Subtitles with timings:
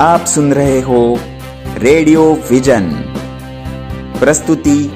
[0.00, 1.20] आप सुन रहे हो
[1.78, 2.90] रेडियो विजन।
[4.18, 4.90] प्रस्तुति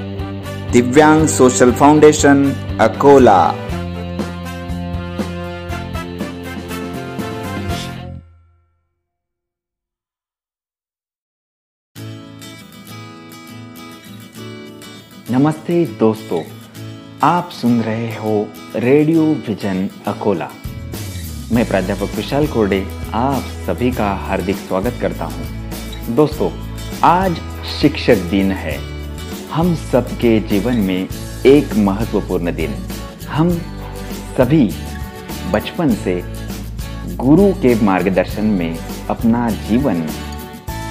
[0.73, 3.53] दिव्यांग सोशल फाउंडेशन, अकोला।
[15.31, 16.43] नमस्ते दोस्तों,
[17.23, 20.51] आप सुन रहे हो रेडियो विजन, अकोला।
[21.53, 25.71] मैं प्राध्यापक विशाल कोरडे आप सभी का हार्दिक स्वागत करता हूँ।
[26.15, 26.51] दोस्तों,
[27.05, 27.37] आज
[27.81, 28.79] शिक्षक दिन है।
[29.51, 31.09] हम सबके जीवन में
[31.47, 32.75] एक महत्वपूर्ण दिन।
[33.29, 33.51] हम
[34.37, 34.71] सभी
[35.53, 36.25] बचपन से
[37.17, 38.79] गुरु के मार्गदर्शन में
[39.11, 40.07] अपना जीवन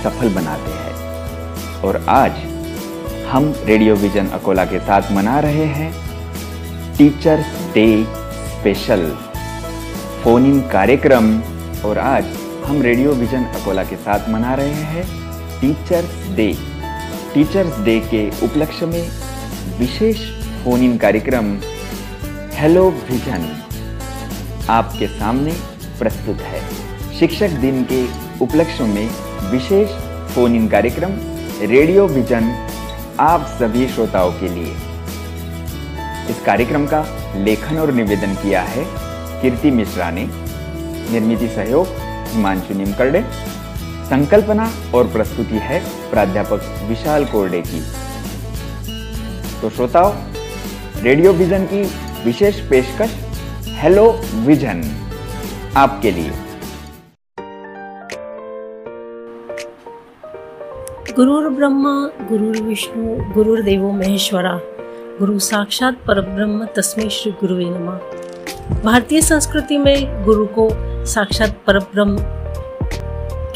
[0.03, 0.93] सफल बनाते हैं।
[1.81, 2.31] और आज
[3.27, 5.93] हम रेडियो विजन अकोला के साथ मना रहे हैं।
[6.97, 8.03] Teachers day
[8.47, 9.17] special.
[10.23, 11.25] Phone in कार्यक्रम।
[11.85, 12.25] और आज
[12.65, 15.03] हम रेडियो विजन अकोला के साथ मना रहे हैं
[15.61, 16.47] टीचर्स डे।
[17.33, 19.09] टीचर्स डे के उपलक्ष्य में
[19.79, 20.17] विशेष
[20.63, 21.53] फ़ोन इन कार्यक्रम,
[22.53, 23.47] हेलो विजन,
[24.69, 25.51] आपके सामने
[25.99, 26.61] प्रस्तुत है।
[27.19, 28.03] शिक्षक दिन के
[28.41, 29.09] उपलक्ष्य में
[29.51, 29.89] विशेष
[30.35, 31.11] फ़ोन इन कार्यक्रम,
[31.61, 32.53] रेडियो विजन,
[33.19, 34.73] आप सभी श्रोताओं के लिए।
[36.29, 39.06] इस कार्यक्रम का लेखन और निवेदन किया है
[39.41, 40.29] कीर्ति मिश्रा ने
[41.11, 41.87] निर्मित सहयोग
[42.27, 43.21] हिमांशु निमकरडे।
[44.05, 47.81] संकल्पना और प्रस्तुति है प्राध्यापक विशाल कोरडे की।
[49.61, 50.13] तो श्रोताओं,
[51.03, 51.83] रेडियो विजन की
[52.25, 53.15] विशेष पेशकश,
[53.67, 54.83] हेलो विजन,
[55.77, 56.31] आपके लिए।
[61.15, 64.59] गुरुर् ब्रह्मा गुरुर्विष्णु गुरुर्देवो महेश्वरा,
[65.19, 67.99] गुरु साक्षात परब्रह्म, तस्मै श्री गुरुवे नमः।
[68.67, 70.69] भारतीय संस्कृति में गुरु को
[71.05, 72.17] साक्षात परब्रह्म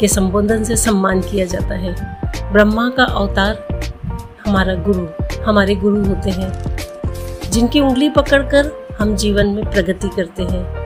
[0.00, 2.18] के संबोधन से सम्मान किया जाता है।
[2.52, 3.68] ब्रह्मा का अवतार
[4.46, 5.06] हमारा गुरु,
[5.42, 6.76] हमारे गुरु होते हैं,
[7.50, 10.84] जिनकी उंगली पकड़कर हम जीवन में प्रगति करते हैं।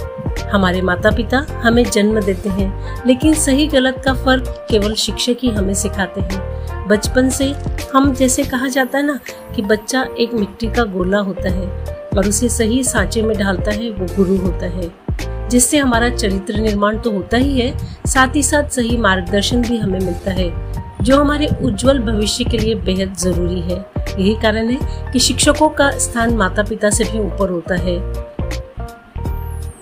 [0.48, 5.50] हमारे माता पिता हमें जन्म देते हैं, लेकिन सही गलत का फ़र्क केवल शिक्षक ही
[5.50, 6.56] हमें सिखाते हैं।
[6.88, 7.54] बचपन से
[7.94, 9.20] हम, जैसे कहा जाता है ना,
[9.56, 13.90] कि बच्चा एक मिट्टी का गोला होता है और उसे सही सांचे में ढालता है,
[13.90, 15.06] वो गुरु होता है।
[15.48, 20.00] जिससे हमारा चरित्र निर्माण तो होता ही है, साथ ही साथ सही मार्गदर्शन भी हमें
[20.00, 20.72] मिलता है,
[21.02, 25.90] जो हमारे उज्जवल भविष्य के लिए बेहद ज़रूरी है। यही कारण है कि शिक्षकों का
[25.90, 28.26] स्थान माता पिता से भी ऊपर होता है।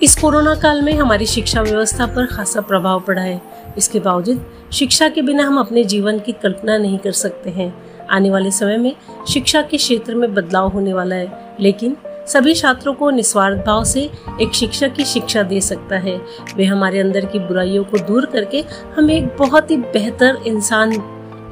[0.03, 3.43] इस कोरोना काल में हमारी शिक्षा व्यवस्था पर खासा प्रभाव पड़ा है।
[3.79, 8.31] इसके बावजूद, शिक्षा के बिना हम अपने जीवन की कल्पना नहीं कर सकते हैं। आने
[8.31, 8.97] वाले समय में
[9.29, 11.97] शिक्षा के क्षेत्र में बदलाव होने वाला है, लेकिन
[12.27, 16.17] सभी छात्रों को निस्वार्थ भाव से एक शिक्षक की शिक्षा दे सकता है।
[16.57, 18.65] वे हमारे अंदर की बुराइयों को दूर करके
[18.97, 20.93] हमें एक बहुत ही बेहतर इंसान,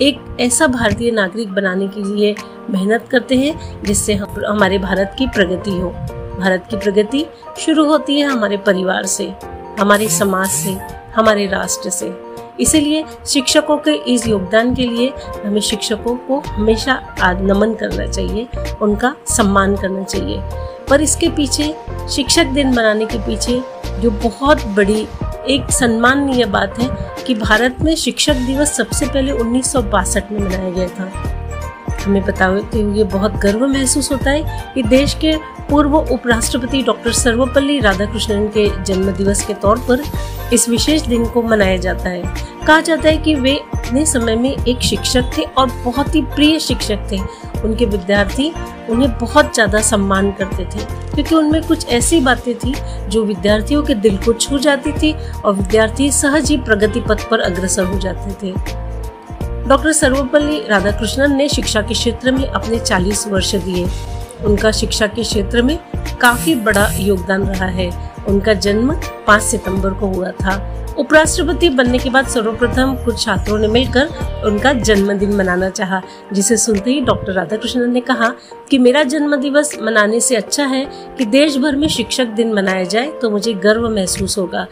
[0.02, 2.34] एक ऐसा भारतीय नागरिक बनाने के लिए
[2.70, 5.90] मेहनत करते हैं, जिससे हम हमारे भारत की प्रगति हो।
[6.38, 7.26] भारत की प्रगति
[7.58, 9.32] शुरू होती है हमारे परिवार से,
[9.80, 10.70] हमारे समाज से,
[11.16, 12.31] हमारे राष्ट्र से।
[12.62, 15.12] इसीलिए शिक्षकों के इस योगदान के लिए
[15.44, 17.00] हमें शिक्षकों को हमेशा
[17.40, 18.48] नमन करना चाहिए,
[18.82, 20.40] उनका सम्मान करना चाहिए।
[20.88, 21.74] पर इसके पीछे,
[22.10, 23.60] शिक्षक दिन मनाने के पीछे
[24.00, 25.06] जो बहुत बड़ी,
[25.48, 26.88] एक सम्माननीय बात है
[27.26, 31.41] कि भारत में शिक्षक दिवस सबसे पहले उन्नीस सौ बासठ में मनाया गया था।
[32.04, 35.36] हमें बताते हुए बहुत गर्व महसूस होता है कि देश के
[35.70, 40.02] पूर्व उपराष्ट्रपति डॉक्टर सर्वपल्ली राधाकृष्णन के जन्म दिवस के तौर पर
[40.54, 42.22] इस विशेष दिन को मनाया जाता है।
[42.66, 46.58] कहा जाता है कि वे अपने समय में एक शिक्षक थे और बहुत ही प्रिय
[46.60, 47.18] शिक्षक थे।
[47.60, 48.52] उनके विद्यार्थी
[48.90, 50.84] उन्हें बहुत ज़्यादा सम्मान करते थे,
[51.14, 52.74] क्योंकि उनमें कुछ ऐसी बातें थी
[53.08, 57.40] जो विद्यार्थियों के दिल को छू जाती थी और विद्यार्थी सहज ही प्रगति पथ पर
[57.40, 58.54] अग्रसर हो जाते थे।
[59.72, 63.84] डॉक्टर सर्वपल्ली राधाकृष्णन ने शिक्षा के क्षेत्र में अपने 40 वर्ष दिए।
[64.44, 65.78] उनका शिक्षा के क्षेत्र में
[66.20, 68.94] काफ़ी बड़ा योगदान रहा है। उनका जन्म
[69.26, 74.08] 5 सितंबर को हुआ था। उपराष्ट्रपति बनने के बाद सर्वप्रथम कुछ छात्रों ने मिलकर
[74.46, 76.02] उनका जन्मदिन मनाना चाहा,
[76.32, 78.32] जिसे सुनते ही डॉक्टर राधाकृष्णन ने कहा
[78.70, 80.84] कि मेरा जन्म दिवस मनाने से अच्छा है
[81.18, 84.66] कि देश भर में शिक्षक दिन मनाया जाए तो मुझे गर्व महसूस होगा।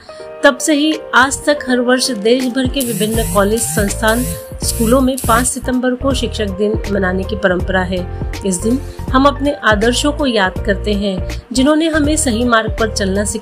[0.45, 4.23] तब से ही आज तक हर वर्ष देश भर के विभिन्न कॉलेज संस्थान
[4.65, 7.99] स्कूलों में 5 सितंबर को शिक्षक दिन मनाने की परंपरा है।
[8.47, 8.79] इस दिन
[9.11, 13.40] हम अपने आदर्शों को याद करते हैं, जिन्होंने हमें सही मार्ग पर चलना सिखाया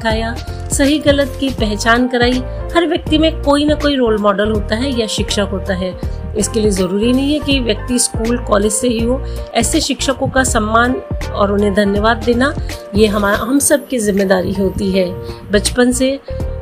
[0.68, 2.42] सही गलत की पहचान कराई,
[2.74, 5.92] हर व्यक्ति में कोई ना कोई रोल मॉडल होता है या शिक्षक होता है।
[6.38, 9.20] इसके लिए ज़रूरी नहीं है कि व्यक्ति स्कूल कॉलेज से ही हो।
[9.54, 10.94] ऐसे शिक्षकों का सम्मान
[11.32, 12.54] और उन्हें धन्यवाद देना,
[12.94, 15.06] ये हमारा हम सब की ज़िम्मेदारी होती है।
[15.52, 16.18] बचपन से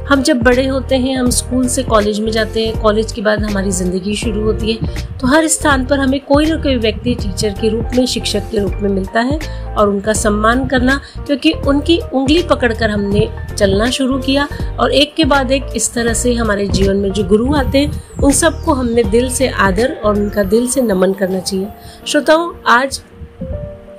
[0.08, 3.43] हम जब बड़े होते हैं, हम स्कूल से कॉलेज में जाते हैं, कॉलेज के बाद
[3.44, 7.55] हमारी ज़िंदगी शुरू होती है तो हर स्थान पर हमें कोई ना कोई व्यक्ति टीचर
[7.61, 9.38] के रूप में, शिक्षक के रूप में मिलता है
[9.75, 14.47] और उनका सम्मान करना, क्योंकि उनकी उंगली पकड़कर हमने चलना शुरू किया
[14.81, 18.03] और एक के बाद एक इस तरह से हमारे जीवन में जो गुरु आते हैं,
[18.17, 21.69] उन सबको हमने दिल से आदर और उनका दिल से नमन करना चाहिए।
[22.06, 23.00] श्रोताओं, आज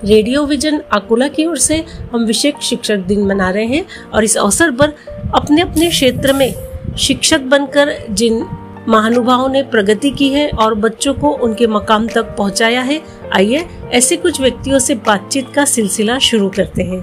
[0.05, 1.77] रेडियो विजन अकोला की ओर से
[2.13, 4.89] हम विशेष शिक्षक दिन मना रहे हैं और इस अवसर पर
[5.35, 6.53] अपने अपने क्षेत्र में
[6.97, 8.45] शिक्षक बनकर जिन
[8.88, 13.01] महानुभावों ने प्रगति की है और बच्चों को उनके मकाम तक पहुँचाया है,
[13.33, 17.01] आइए ऐसे कुछ व्यक्तियों से बातचीत का सिलसिला शुरू करते हैं।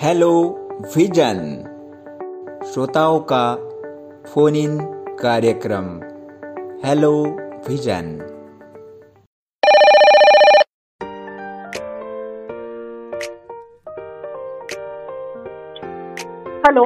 [0.00, 0.32] हेलो
[0.96, 1.38] विजन
[2.72, 3.54] श्रोताओं का
[4.34, 5.86] फ़ोन इन कार्यक्रम।
[6.84, 7.10] हेलो
[7.68, 8.08] विजन
[16.66, 16.84] हेलो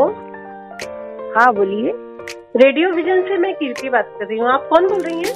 [1.35, 1.93] हाँ बोलिए।
[2.56, 5.35] रेडियो विजन से मैं कीर्ति बात कर रही हूँ। आप कौन बोल रही हैं?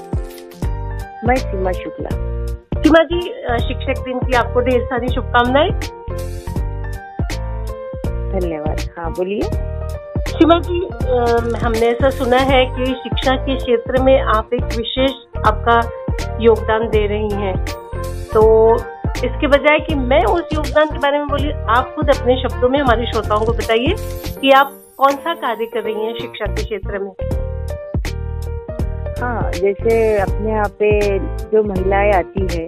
[1.26, 2.16] मैं सीमा शुक्ला।
[2.80, 3.20] सीमा जी
[3.66, 5.70] शिक्षक दिन की आपको ढेर सारी शुभकामनाएँ।
[8.32, 9.40] धन्यवाद। हाँ बोलिए।
[10.34, 10.78] सीमा जी
[11.58, 15.10] हमने ऐसा सुना है कि शिक्षा के क्षेत्र में आप एक विशेष
[15.46, 15.76] आपका
[16.40, 17.54] योगदान दे रही हैं।
[18.32, 18.42] तो
[19.26, 22.78] इसके बजाय कि मैं उस योगदान के बारे में बोली आप खुद अपने शब्दों में
[22.80, 23.94] हमारे श्रोताओं को बताइए
[24.40, 27.10] कि आप कौन सा कार्य कर रही हैं शिक्षा के क्षेत्र में?
[29.20, 31.18] हाँ जैसे अपने यहाँ पे
[31.50, 32.66] जो महिलाएँ आती है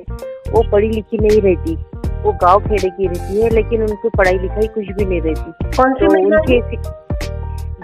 [0.53, 1.75] वो पढ़ी लिखी नहीं रहती।
[2.23, 5.95] वो गाँव खेड़े की रहती है लेकिन उनको पढ़ाई लिखाई कुछ भी नहीं रहती। कौन
[5.95, 6.61] सी तो उनके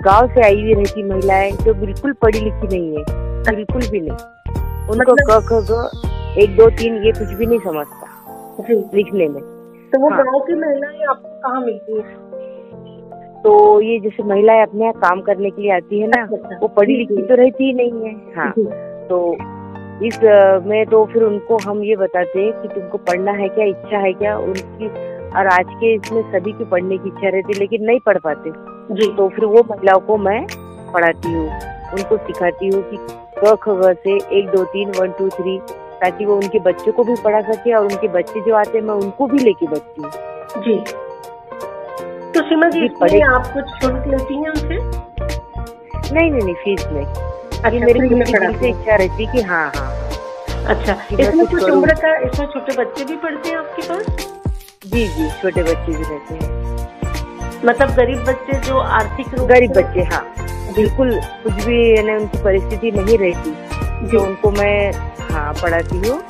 [0.04, 4.10] गाँव से आई हुई रहती महिलाएँ जो बिल्कुल पढ़ी लिखी नहीं है बिल्कुल भी नहीं।
[4.10, 5.16] उनको मतलब...
[5.30, 8.06] क ख ग एक दो तीन ये कुछ भी नहीं समझता
[8.94, 9.40] लिखने में।
[9.92, 12.20] तो वो हाँ। गाँव की महिलाएँ आपको कहाँ मिलती है?
[13.42, 16.58] तो ये जैसे महिलाएँ अपने यहाँ काम करने के लिए आती है ना अच्छा, अच्छा।
[16.62, 18.52] वो पढ़ी लिखी तो रहती ही नहीं है। हाँ।
[19.08, 19.18] तो
[20.06, 20.18] इस
[20.66, 24.12] में तो फिर उनको हम ये बताते हैं कि तुमको पढ़ना है क्या इच्छा है
[24.12, 24.36] क्या?
[24.38, 24.86] उनकी
[25.38, 28.50] और आज के इसमें सभी की पढ़ने की इच्छा रहती लेकिन नहीं पढ़ पाते।
[28.96, 30.40] जी तो फिर वो महिलाओं को मैं
[30.92, 31.46] पढ़ाती हूँ।
[31.92, 32.96] उनको सिखाती हूँ कि
[33.44, 35.58] क ख ग से एक दो तीन वन टू थ्री
[36.02, 38.94] ताकि वो उनके बच्चों को भी पढ़ा सके और उनके बच्चे जो आते हैं मैं
[38.94, 40.10] उनको भी लेके बचती हूँ।
[40.64, 40.76] जी।
[42.34, 44.78] तो सीमा जी पढ़े। आप कुछ शुल्क लेती हैं उनसे?
[46.14, 48.24] नहीं नहीं नहीं फ़ीस नहीं अच्छा, मेरी दिल
[48.58, 49.90] से इच्छा रहती कि हाँ हाँ।
[50.74, 54.28] अच्छा इसमें कुछ उम्र का इसमें छोटे बच्चे भी पढ़ते हैं आपके पास?
[54.86, 56.61] जी जी छोटे बच्चे भी रहते हैं।
[57.64, 60.24] मतलब गरीब बच्चे जो आर्थिक रूप गरीब बच्चे हाँ।
[60.76, 61.10] बिल्कुल
[61.42, 64.92] कुछ भी यानी उनकी परिस्थिति नहीं रहती जो। उनको मैं
[65.30, 66.20] हाँ पढ़ाती हूँ।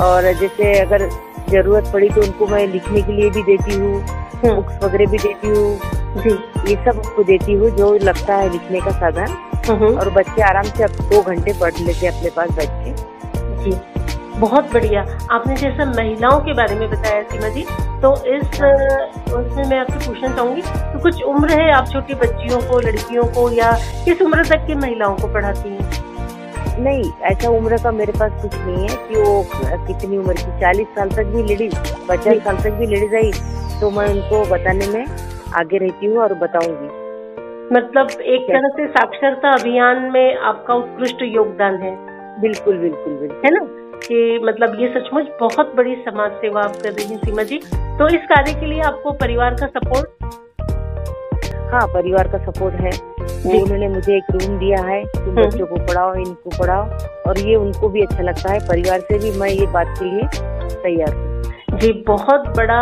[0.00, 1.08] और जैसे अगर
[1.50, 5.18] ज़रूरत पड़ी तो उनको मैं लिखने के लिए भी देती हूँ बुक्स हम्म। वगैरह भी
[5.18, 6.30] देती हूँ। जी।
[6.70, 9.36] ये सब उनको देती हूँ जो लगता है लिखने का साधन।
[9.68, 13.76] हम्म। और बच्चे आराम से अब दो घंटे पढ़ लेते अपने पास बैठ के। जी।
[14.40, 17.62] बहुत बढ़िया। आपने जैसे महिलाओं के बारे में बताया सीमा जी
[18.02, 18.46] तो इस
[19.34, 23.50] उसमें मैं आपसे पूछना चाहूँगी तो कुछ उम्र है आप छोटी बच्चियों को लड़कियों को
[23.50, 23.70] या
[24.04, 26.02] किस उम्र तक की महिलाओं को पढ़ाती हैं?
[26.78, 29.42] नहीं ऐसा उम्र का मेरे पास कुछ नहीं है कि वो
[29.86, 31.74] कितनी उम्र की चालीस साल तक भी लेडीज़
[32.08, 33.32] पचास साल तक भी लेडीज़ आई
[33.80, 35.06] तो मैं उनको बताने में
[35.56, 37.02] आगे रहती हूँ और बताऊँगी।
[37.74, 41.96] मतलब एक तरह से साक्षरता अभियान में आपका उत्कृष्ट योगदान है।
[42.40, 43.60] बिल्कुल बिल्कुल बिल्कुल। है ना?
[43.96, 47.58] कि मतलब ये सचमुच बहुत बड़ी समाज सेवा आप कर रही हैं सीमा जी।
[47.98, 50.08] तो इस कार्य के लिए आपको परिवार का सपोर्ट?
[51.72, 52.90] हाँ परिवार का सपोर्ट है।
[53.60, 56.84] उन्होंने मुझे एक रूम दिया है तुम हम्म। बच्चों को पढ़ाओ इनको पढ़ाओ
[57.26, 60.28] और ये उनको भी अच्छा लगता है। परिवार से भी मैं ये बात के लिए
[60.82, 62.80] तैयार हूँ। जी बहुत बड़ा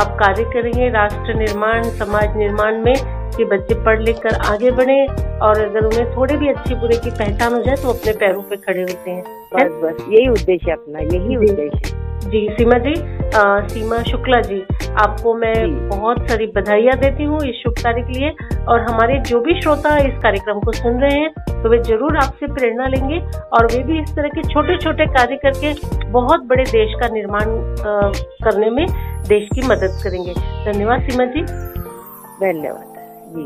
[0.00, 2.94] आप कार्य कर रही हैं राष्ट्र निर्माण समाज निर्माण में।
[3.36, 5.04] कि बच्चे पढ़ लिख कर आगे बढ़े
[5.42, 8.56] और अगर उन्हें थोड़े भी अच्छे बुरे की पहचान हो जाए तो अपने पैरों पे
[8.58, 9.22] खड़े होते हैं।
[9.54, 12.92] बस बस यही उद्देश्य अपना यही उद्देश्य जी सीमा जी
[13.30, 14.60] आ, सीमा शुक्ला जी
[14.98, 18.30] आपको मैं जी। बहुत सारी बधाइयाँ देती हूँ इस शुभ कार्य के लिए
[18.64, 22.46] और हमारे जो भी श्रोता इस कार्यक्रम को सुन रहे हैं तो वे ज़रूर आपसे
[22.52, 25.74] प्रेरणा लेंगे और वे भी इस तरह के छोटे छोटे कार्य करके
[26.10, 27.54] बहुत बड़े देश का निर्माण
[28.44, 28.86] करने में
[29.28, 32.93] देश की मदद करेंगे। धन्यवाद सीमा जी। धन्यवाद।
[33.36, 33.44] जी।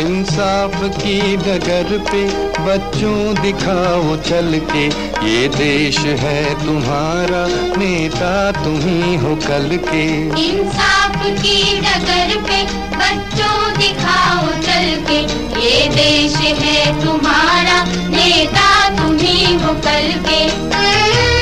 [0.00, 4.84] इंसाफ की डगर पे बच्चों दिखाओ चल के,
[5.26, 10.04] ये देश है तुम्हारा, नेता तुम्ही हो कल के।
[10.44, 12.62] इंसाफ की नगर पे
[12.96, 15.20] बच्चों दिखाओ चल के,
[15.60, 21.39] ये देश है तुम्हारा, नेता तुम्ही हो कल के।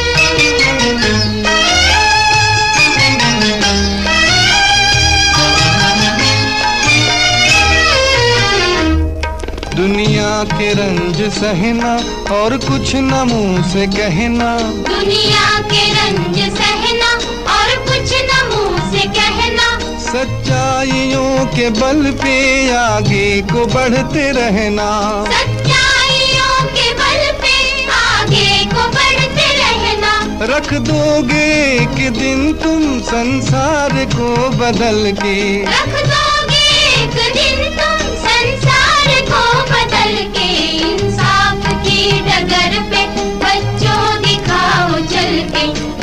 [9.99, 11.93] दुनिया के रंज सहना
[12.35, 14.51] और कुछ न मुँह से कहना।
[14.89, 17.09] दुनिया के रंज सहना
[17.55, 19.67] और कुछ न मुँह से कहना।
[20.05, 22.37] सच्चाइयों के बल पे
[22.75, 24.87] आगे को बढ़ते रहना।
[25.33, 27.57] सच्चाइयों के बल पे
[27.97, 30.15] आगे को बढ़ते रहना।
[30.55, 36.18] रख दोगे एक दिन तुम संसार को बदल के। रख दोगे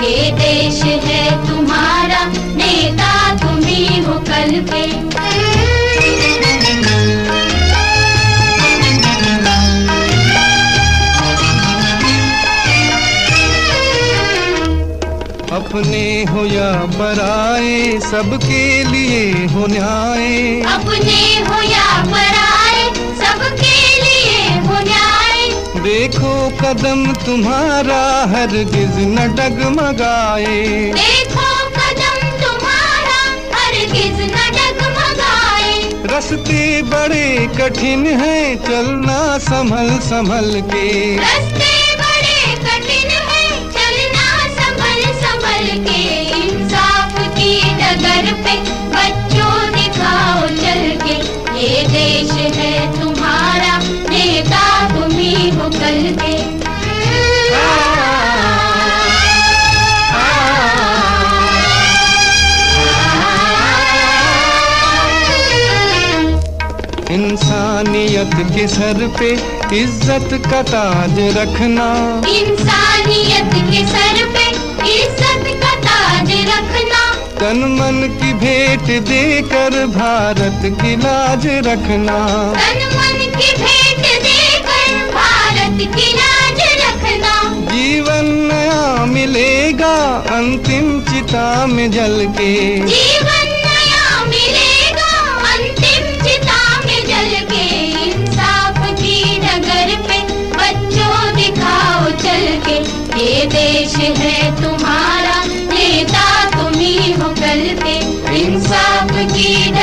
[0.06, 2.24] ये देश है तुम्हारा
[2.62, 3.12] नेता
[3.44, 4.84] तुम्ही हो कल के
[15.58, 17.76] अपने हो या पराए
[18.12, 19.22] सबके लिए
[19.54, 21.20] हो न्याय। अपने
[21.50, 22.45] हो या पराए
[25.86, 27.98] देखो कदम तुम्हारा
[28.30, 30.64] हरगिज न डगमगाए।
[30.94, 33.20] देखो कदम तुम्हारा
[33.54, 35.78] हरगिज न डगमगाए।
[36.14, 37.28] रस्ते बड़े
[37.60, 44.28] कठिन हैं चलना संभल संभल के। रास्ते बड़े कठिन हैं चलना
[44.58, 46.15] संभल संभल के।
[68.56, 69.30] के सर पे
[69.78, 71.88] इज़्ज़त का ताज रखना।
[72.30, 74.46] इंसानियत के सर पे
[74.92, 77.02] इज़्ज़त का ताज रखना।
[77.40, 82.18] तन मन की भेंट देकर भारत की लाज रखना।
[82.56, 87.36] तन मन की भेंट देकर भारत की लाज रखना।
[87.72, 89.96] जीवन नया मिलेगा
[90.38, 92.54] अंतिम चिता में जल के।
[92.88, 93.35] जीवन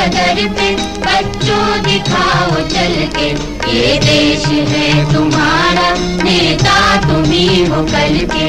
[0.02, 3.28] डगर पे, बच्चों दिखाओ चल के।
[3.70, 5.90] ये देश है तुम्हारा,
[6.22, 8.48] नेता तुम्ही हो कल के।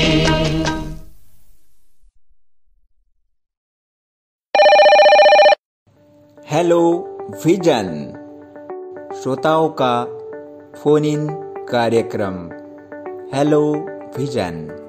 [6.56, 6.82] हेलो
[7.46, 7.90] विजन
[9.24, 10.06] श्रोताओं का
[10.80, 11.28] फ़ोन इन
[11.70, 12.50] कार्यक्रम।
[13.38, 13.62] Hello
[14.18, 14.83] Vision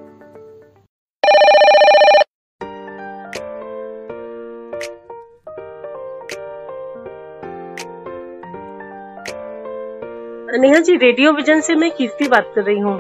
[10.65, 12.93] Neha ji Radio Vision से मैं कीर्ति बात कर रही हूँ।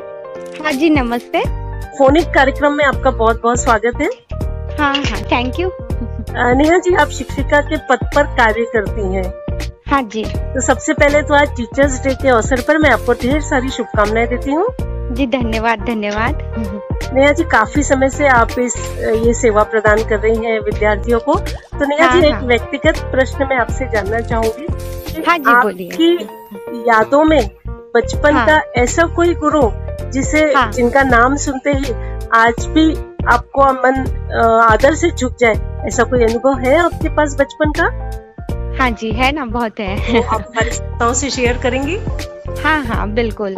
[0.64, 1.40] हाँ जी नमस्ते।
[1.98, 4.08] फोनिक कार्यक्रम में आपका बहुत बहुत स्वागत है।
[4.78, 5.70] हाँ हाँ थैंक यू
[6.58, 9.24] नेहा जी आप शिक्षिका के पद पर कार्य करती हैं।
[9.90, 13.40] हाँ जी। तो सबसे पहले तो आज टीचर्स डे के अवसर पर मैं आपको ढेर
[13.40, 14.66] सारी शुभकामनाएँ देती हूँ।
[15.14, 16.42] जी धन्यवाद धन्यवाद।
[17.14, 21.38] नेहा जी काफ़ी समय से आप इस ये सेवा प्रदान कर रही हैं विद्यार्थियों को।
[21.38, 24.66] तो नेहा हाँ, जी एक हाँ। व्यक्तिगत प्रश्न मैं आपसे जानना चाहूँगी।
[25.26, 27.40] हाँ जी, बोलिए। आपकी यादों में
[27.96, 29.62] बचपन हाँ। का ऐसा कोई गुरु
[30.12, 31.92] जिसे हाँ। जिनका नाम सुनते ही
[32.34, 32.92] आज भी
[33.32, 34.00] आपको मन
[34.62, 35.54] आदर से झुक जाए
[35.86, 37.88] ऐसा कोई अनुभव है आपके पास बचपन का
[38.78, 41.96] हाँ जी है ना बहुत है तो आप हमारे से शेयर करेंगी
[42.62, 43.56] हाँ हाँ बिल्कुल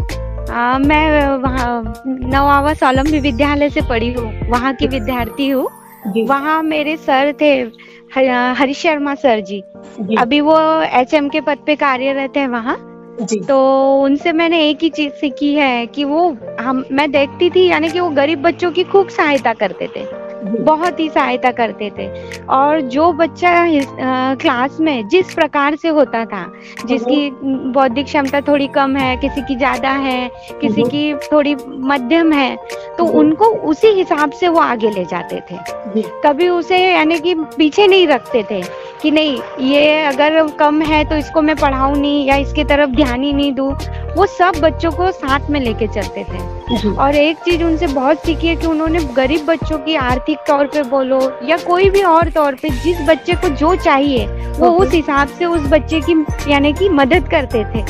[0.50, 5.68] आ, मैं वहाँ नवावा सोलम्बी विद्यालय से पढ़ी हूँ वहाँ की विद्यार्थी हूँ
[6.28, 7.52] वहाँ मेरे सर थे
[8.14, 9.62] ह- हरीश शर्मा सर जी।
[10.00, 12.92] जी, अभी वो एच एम के पद पे कार्यरत है वहाँ।
[13.38, 13.58] तो
[14.02, 18.00] उनसे मैंने एक ही चीज़ सीखी है कि वो हम मैं देखती थी यानी कि
[18.00, 20.25] वो गरीब बच्चों की खूब सहायता करते थे।
[20.64, 22.06] बहुत ही सहायता करते थे।
[22.46, 26.44] और जो बच्चा अ, क्लास में जिस प्रकार से होता था
[26.86, 27.30] जिसकी
[27.72, 32.56] बौद्धिक क्षमता थोड़ी कम है किसी की ज़्यादा है किसी हम्म। की थोड़ी मध्यम है
[32.98, 37.34] तो हम्म। उनको उसी हिसाब से वो आगे ले जाते थे। कभी उसे यानी कि
[37.56, 38.62] पीछे नहीं रखते थे
[39.02, 43.22] कि नहीं ये अगर कम है तो इसको मैं पढ़ाऊं नहीं या इसकी तरफ़ ध्यान
[43.22, 43.72] ही नहीं दूँ।
[44.16, 48.46] वो सब बच्चों को साथ में लेके चलते थे। और एक चीज़ उनसे बहुत सीखी
[48.46, 52.54] है कि उन्होंने गरीब बच्चों की आर्थिक तौर पे बोलो या कोई भी और तौर
[52.54, 54.26] पे जिस बच्चे को जो चाहिए
[54.58, 57.82] वो। उस हिसाब से उस बच्चे की यानी कि मदद करते थे।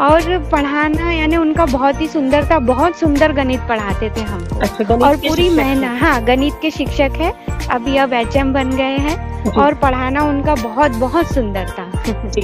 [0.00, 4.94] और पढ़ाना यानी उनका बहुत ही सुंदर था बहुत सुंदर गणित पढ़ाते थे हमको अच्छा
[4.96, 7.32] और पूरी मेहनत हाँ। गणित के शिक्षक है।
[7.70, 12.42] अभी अब एच बन गए हैं और पढ़ाना उनका बहुत बहुत सुंदर था। जी।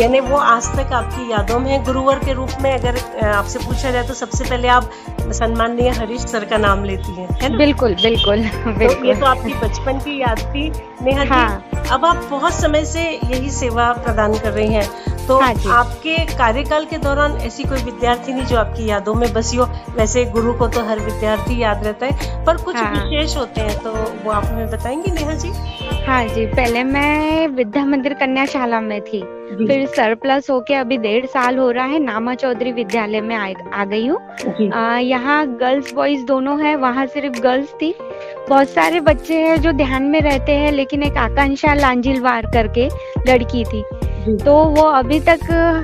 [0.00, 3.90] यानी वो आज तक आपकी यादों में है गुरुवर के रूप में अगर आपसे पूछा
[3.90, 4.90] जाए तो सबसे पहले आप
[5.32, 7.56] सम्माननीय हरीश सर का नाम लेती हैं है ना?
[7.58, 10.70] बिल्कुल बिल्कुल तो ये तो आपकी बचपन की याद थी
[11.02, 14.88] नेहा हाँ। अब आप बहुत समय से यही सेवा प्रदान कर रही हैं।
[15.26, 19.56] तो हाँ आपके कार्यकाल के दौरान ऐसी कोई विद्यार्थी नहीं जो आपकी यादों में बसी
[19.56, 19.64] हो?
[19.96, 23.78] वैसे गुरु को तो हर विद्यार्थी याद रहता है पर कुछ हाँ। विशेष होते हैं
[23.82, 23.92] तो
[24.24, 25.50] वो आप हमें बताएँगी नेहा जी?
[26.06, 31.58] हाँ जी पहले मैं विद्या मंदिर कन्याशाला में थी। फिर सरप्लस होके अभी डेढ़ साल
[31.58, 34.18] हो रहा है नामा चौधरी विद्यालय में आ, आ गई हूँ।
[35.00, 37.94] यहाँ गर्ल्स बॉयज़ दोनों है वहाँ सिर्फ़ गर्ल्स थी।
[38.48, 42.86] बहुत सारे बच्चे हैं जो ध्यान में रहते हैं लेकिन एक आकांक्षा लांजिल वार करके
[43.28, 43.82] लड़की थी।
[44.36, 45.40] तो वो अभी तक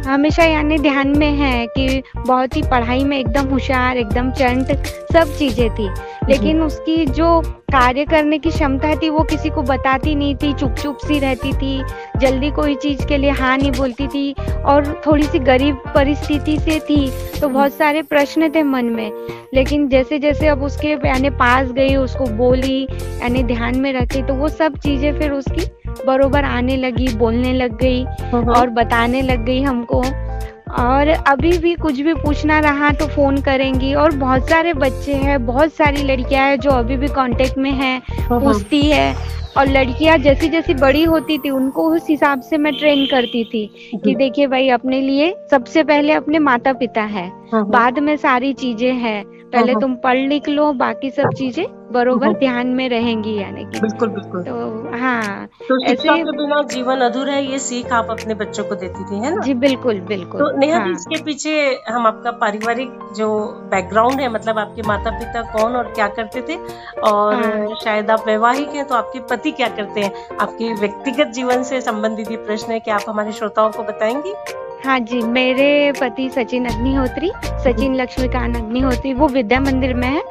[0.07, 4.73] हमेशा यानी ध्यान में है कि बहुत ही पढ़ाई में एकदम होशियार एकदम चंट
[5.13, 5.89] सब चीज़ें थी।
[6.29, 7.41] लेकिन उसकी जो
[7.73, 11.53] कार्य करने की क्षमता थी वो किसी को बताती नहीं थी चुप चुप सी रहती
[11.53, 11.83] थी
[12.21, 14.33] जल्दी कोई चीज़ के लिए हाँ नहीं बोलती थी
[14.65, 17.11] और थोड़ी सी गरीब परिस्थिति से थी
[17.41, 19.11] तो बहुत सारे प्रश्न थे मन में।
[19.55, 24.35] लेकिन जैसे जैसे अब उसके यानी पास गई उसको बोली यानी ध्यान में रखी तो
[24.35, 25.67] वो सब चीज़ें फिर उसकी
[26.07, 30.03] बरोबर आने लगी बोलने लग गई और बताने लग गई हमको।
[30.79, 35.45] और अभी भी कुछ भी पूछना रहा तो फ़ोन करेंगी। और बहुत सारे बच्चे हैं
[35.47, 38.01] बहुत सारी लड़कियाँ हैं जो अभी भी कांटेक्ट में हैं
[38.31, 39.15] पूछती है।
[39.57, 43.67] और लड़कियाँ जैसी जैसी बड़ी होती थी उनको उस हिसाब से मैं ट्रेन करती थी
[44.05, 48.93] कि देखिए भाई अपने लिए सबसे पहले अपने माता पिता है बाद में सारी चीज़ें
[48.93, 53.35] हैं। पहले हाँ, हाँ। तुम पढ़ लिख लो बाकी सब चीज़ें बरोबर। ध्यान में रहेंगी
[53.41, 57.59] यानी कि। बिल्कुल बिल्कुल। तो हाँ तो शिक्षा ऐसे- के बिना जीवन अधूरा है ये
[57.59, 59.41] सीख आप अपने बच्चों को देती थी है ना?
[59.41, 63.29] जी बिल्कुल बिल्कुल तो नेहा हाँ। इसके पीछे हम आपका पारिवारिक जो
[63.71, 66.57] बैकग्राउंड है मतलब आपके माता पिता कौन और क्या करते थे?
[67.01, 70.13] और हाँ। शायद आप वैवाहिक हैं तो आपके पति क्या करते हैं?
[70.41, 74.35] आपके व्यक्तिगत जीवन से संबंधित ये प्रश्न है कि आप हमारे श्रोताओं को बताएँगी?
[74.87, 77.31] हाँ जी मेरे पति सचिन अग्निहोत्री
[77.65, 80.23] सचिन लक्ष्मीकांत अग्निहोत्री वो विद्या मंदिर में है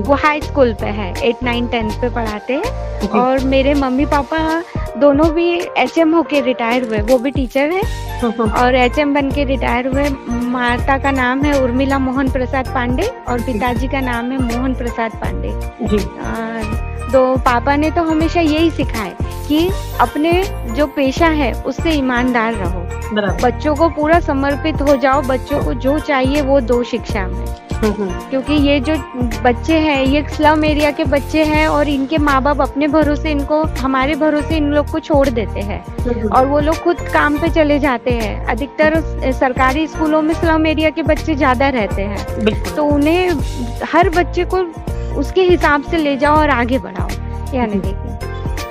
[0.00, 4.62] वो हाई स्कूल पे है। एट नाइन टेंथ पे पढ़ाते हैं। और मेरे मम्मी पापा
[4.98, 7.82] दोनों भी एच एम होके रिटायर हुए वो भी टीचर है।
[8.22, 10.08] और एच एम बन के रिटायर हुए।
[10.50, 15.16] माता का नाम है उर्मिला मोहन प्रसाद पांडे और पिताजी का नाम है मोहन प्रसाद
[15.16, 15.48] पांडे।
[17.12, 19.14] तो पापा ने तो हमेशा यही सिखाए।
[19.50, 19.68] कि
[20.00, 20.42] अपने
[20.76, 22.86] जो पेशा है उससे ईमानदार रहो।
[23.42, 27.44] बच्चों को पूरा समर्पित हो जाओ बच्चों को जो चाहिए वो दो शिक्षा में।
[27.82, 28.94] क्योंकि ये जो
[29.42, 33.62] बच्चे हैं ये स्लम एरिया के बच्चे हैं और इनके माँ बाप अपने भरोसे इनको
[33.78, 37.78] हमारे भरोसे इन लोग को छोड़ देते हैं। और वो लोग खुद काम पे चले
[37.78, 39.00] जाते हैं। अधिकतर
[39.32, 43.30] सरकारी स्कूलों में स्लम एरिया के बच्चे ज़्यादा रहते हैं। तो उन्हें
[43.92, 44.62] हर बच्चे को
[45.20, 47.08] उसके हिसाब से ले जाओ और आगे बढ़ाओ।
[47.54, 48.29] यानी देखिए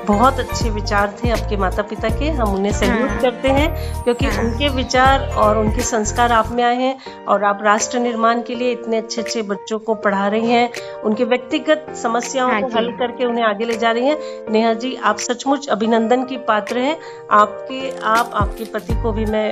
[0.09, 4.25] बहुत अच्छे विचार थे आपके माता पिता के। हम उन्हें सैल्यूट हाँ। करते हैं क्योंकि
[4.25, 8.55] हाँ। उनके विचार और उनके संस्कार आप में आए हैं और आप राष्ट्र निर्माण के
[8.55, 10.69] लिए इतने अच्छे अच्छे बच्चों को पढ़ा रही हैं।
[11.05, 14.17] उनके व्यक्तिगत समस्याओं हाँ को हल करके उन्हें आगे ले जा रही हैं।
[14.51, 16.97] नेहा जी आप सचमुच अभिनंदन की पात्र हैं।
[17.33, 19.47] आपके आप आपके पति को भी मैं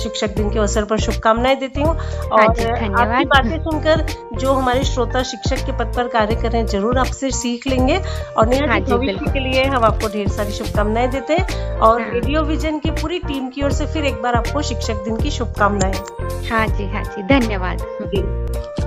[0.00, 5.22] शिक्षक दिन के अवसर पर शुभकामनाएँ देती हूँ। और आपकी बातें सुनकर जो हमारे श्रोता
[5.24, 8.00] शिक्षक के पद पर कार्य कर रहे हैं ज़रूर आपसे सीख लेंगे।
[8.36, 12.00] और नेहा जी जी, भविष्य के लिए हम आपको ढेर सारी शुभकामनाएँ देते हैं और
[12.00, 15.16] हाँ। रेडियो विजन की पूरी टीम की ओर से फिर एक बार आपको शिक्षक दिन
[15.16, 18.77] की शुभकामनाएँ। हाँ जी हाँ जी धन्यवाद। खोलो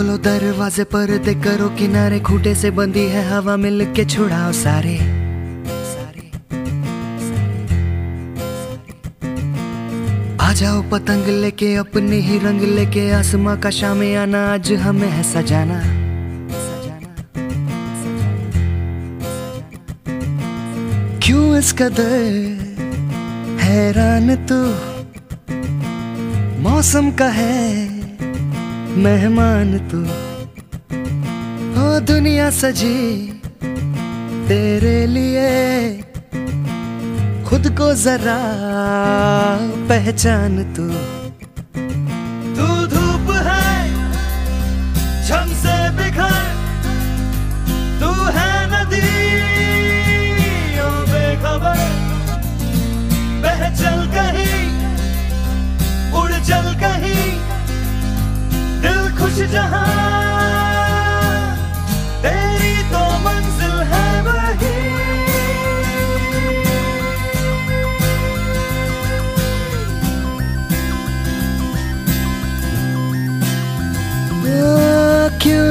[0.00, 4.96] खोलो दरवाजे पर दे करो किनारे, खूटे से बंदी है हवा मिल के छुड़ाओ सारे।
[10.40, 15.22] आ जाओ पतंग लेके, अपने ही रंग लेके, आसमां का शामे आना, आज हमें है
[15.22, 15.82] सजाना।
[21.18, 22.24] क्यों इस कदर
[23.60, 24.62] हैरान तू?
[26.62, 27.89] मौसम का है
[28.96, 29.98] मेहमान तू।
[31.80, 33.26] हो दुनिया सजी
[34.48, 35.92] तेरे लिए।
[37.44, 38.38] खुद को जरा
[39.88, 41.19] पहचान तू।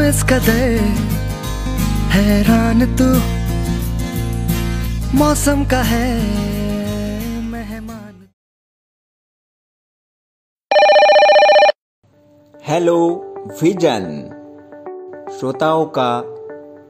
[0.09, 0.77] इस कदर
[2.11, 3.09] हैरान तू।
[5.17, 6.07] मौसम का है
[7.41, 8.27] मेहमान।
[12.63, 12.97] हेलो
[13.63, 14.07] विजन
[15.39, 16.21] श्रोताओं का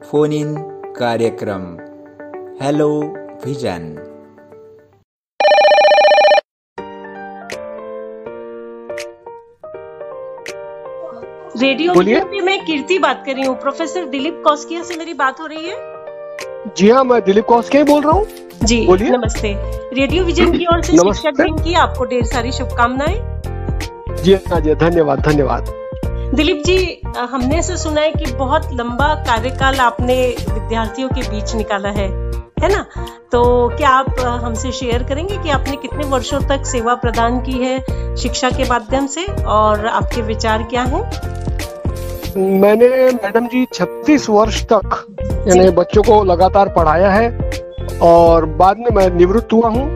[0.06, 0.56] फ़ोन इन
[0.98, 1.76] कार्यक्रम।
[2.62, 3.00] हेलो
[3.46, 4.09] विजन
[11.60, 15.46] रेडियो बोलिए। मैं कीर्ति बात कर रही हूँ। प्रोफेसर दिलीप कौस्किया से मेरी बात हो
[15.46, 18.26] रही है। जी हाँ मैं दिलीप कौसके ही बोल रहा हूँ।
[18.64, 19.52] जी बोलिए। नमस्ते।
[19.94, 23.18] रेडियो विजन की ओर से शिक्षक दिन की आपको ढेर सारी शुभकामनाएँ।
[24.22, 25.72] जी हाँ जी धन्यवाद धन्यवाद।
[26.34, 26.78] दिलीप जी
[27.30, 30.16] हमने ऐसा सुना है कि बहुत लंबा कार्यकाल आपने
[30.48, 32.08] विद्यार्थियों के बीच निकाला है।
[32.62, 32.84] है ना?
[33.32, 38.16] तो क्या आप हमसे शेयर करेंगे कि आपने कितने वर्षों तक सेवा प्रदान की है
[38.16, 41.02] शिक्षा के माध्यम से और आपके विचार क्या हैं?
[42.60, 45.06] मैंने मैडम जी 36 वर्ष तक
[45.48, 47.30] यानी बच्चों को लगातार पढ़ाया है
[48.02, 49.88] और बाद में मैं निवृत्त हुआ हूँ।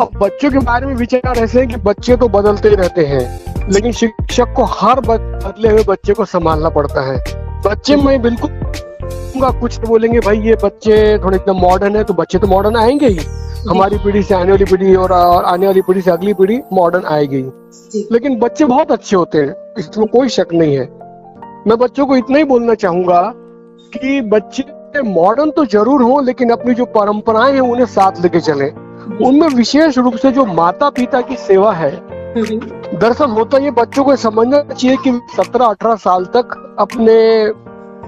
[0.00, 3.68] अब बच्चों के बारे में विचार ऐसे है कि बच्चे तो बदलते ही रहते हैं
[3.70, 7.18] लेकिन शिक्षक को हर बदले हुए बच्चे को संभालना पड़ता है।
[7.66, 8.50] बच्चे में बिल्कुल
[9.08, 12.76] कहूँगा, कुछ तो बोलेंगे भाई ये बच्चे थोड़े एकदम मॉडर्न है तो बच्चे तो मॉडर्न
[12.76, 13.26] आएँगे ही।
[13.68, 17.42] हमारी पीढ़ी से आने वाली पीढ़ी और आने वाली पीढ़ी से अगली पीढ़ी मॉडर्न आएगी।
[18.12, 20.84] लेकिन बच्चे बहुत अच्छे होते हैं इसमें कोई शक नहीं है।
[21.66, 23.20] मैं बच्चों को इतना ही बोलना चाहूँगा
[23.92, 28.68] कि बच्चे मॉडर्न तो ज़रूर हो लेकिन अपनी जो परंपराएँ हैं उन्हें साथ लेके चले।
[29.26, 31.90] उनमें विशेष रूप से जो माता पिता की सेवा है
[32.36, 37.16] दरअसल होता ये बच्चों को समझना चाहिए कि 17-18 साल तक अपने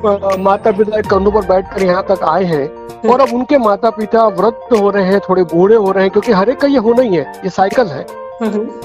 [0.05, 2.67] माता पिता कंधों पर बैठकर यहाँ तक आए हैं
[3.11, 6.33] और अब उनके माता पिता व्रत हो रहे हैं थोड़े बूढ़े हो रहे हैं क्योंकि
[6.33, 8.03] हर एक का ये होना ही है ये साइकिल है।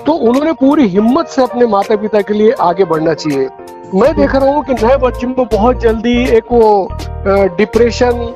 [0.06, 3.50] तो उन्होंने पूरी हिम्मत से अपने माता पिता के लिए आगे बढ़ना चाहिए।
[3.96, 6.88] मैं देख रहा हूँ कि नए बच्चों को बहुत जल्दी एक वो
[7.58, 8.34] डिप्रेशन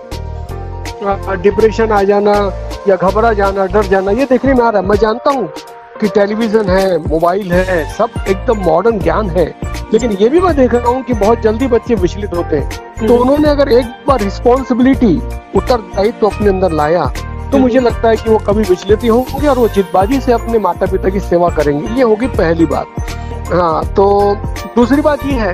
[1.43, 2.33] डिप्रेशन आ जाना
[2.87, 5.47] या घबरा जाना डर जाना ये देखने में आ रहा है। मैं जानता हूँ
[6.01, 9.45] कि टेलीविज़न है मोबाइल है सब एकदम मॉडर्न ज्ञान है।
[9.93, 13.15] लेकिन ये भी मैं देख रहा हूँ कि बहुत जल्दी बच्चे विचलित होते हैं। तो
[13.15, 15.15] उन्होंने अगर एक बार रिस्पॉन्सिबिलिटी
[15.55, 17.05] उत्तरदायित्व तो अपने अंदर लाया
[17.51, 20.59] तो मुझे लगता है कि वो कभी विचलित ही होंगे और वो जिदबाजी से अपने
[20.59, 24.35] माता पिता की सेवा करेंगे। ये होगी पहली बात। हाँ तो
[24.75, 25.53] दूसरी बात ये है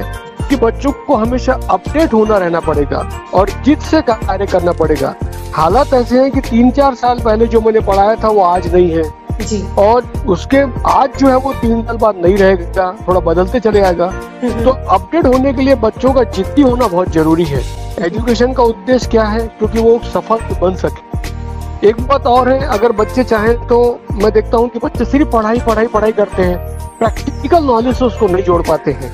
[0.50, 5.14] कि बच्चों को हमेशा अपडेट होना रहना पड़ेगा और जिद से कार्य करना पड़ेगा।
[5.54, 8.92] हालात ऐसे हैं कि तीन चार साल पहले जो मैंने पढ़ाया था वो आज नहीं
[8.92, 9.04] है।
[9.42, 10.58] जी। और उसके
[10.90, 14.08] आज जो है वो तीन साल बाद नहीं रहेगा थोड़ा बदलते चले आएगा।
[14.44, 17.62] तो अपडेट होने के लिए बच्चों का जिद्दी होना बहुत ज़रूरी है।
[18.06, 19.48] एजुकेशन का उद्देश्य क्या है?
[19.50, 23.80] क्योंकि वो सफल बन सके। एक बात और है अगर बच्चे चाहें तो
[24.14, 26.58] मैं देखता हूँ कि बच्चे सिर्फ़ पढ़ाई पढ़ाई पढ़ाई करते हैं।
[27.00, 29.12] प्रैक्टिकल नॉलेज से उसको नहीं जोड़ पाते हैं।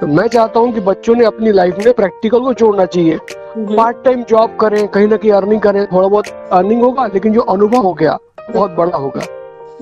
[0.00, 3.18] तो मैं चाहता हूँ कि बच्चों ने अपनी लाइफ में प्रैक्टिकल को जोड़ना चाहिए।
[3.58, 7.40] पार्ट टाइम जॉब करें कहीं ना कहीं अर्निंग करें थोड़ा बहुत अर्निंग होगा लेकिन जो
[7.40, 8.18] अनुभव हो गया
[8.50, 9.26] बहुत बड़ा होगा।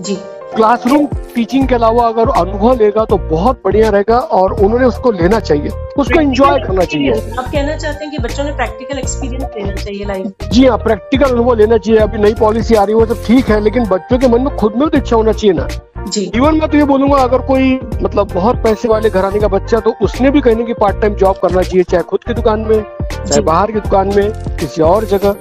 [0.00, 0.14] जी।
[0.54, 5.38] क्लासरूम टीचिंग के अलावा अगर अनुभव लेगा तो बहुत बढ़िया रहेगा और उन्होंने उसको लेना
[5.40, 5.68] चाहिए।
[5.98, 10.04] उसको एंजॉय करना चाहिए। आप कहना चाहते हैं कि बच्चों ने प्रैक्टिकल एक्सपीरियंस लेना चाहिए
[10.04, 13.24] लाइफ जी हाँ प्रैक्टिकल अनुभव लेना चाहिए। अभी नई पॉलिसी आ रही है वो सब
[13.26, 15.68] ठीक है लेकिन बच्चों के मन में खुद में तो इच्छा होना चाहिए ना।
[16.04, 19.80] जी। इवन मैं तो ये बोलूँगा अगर कोई मतलब बहुत पैसे वाले घराने का बच्चा
[19.80, 22.60] तो उसने भी कहीं ना कहीं पार्ट टाइम जॉब करना चाहिए चाहे खुद की दुकान
[22.60, 25.36] में चाहे बाहर की दुकान में किसी और जगह।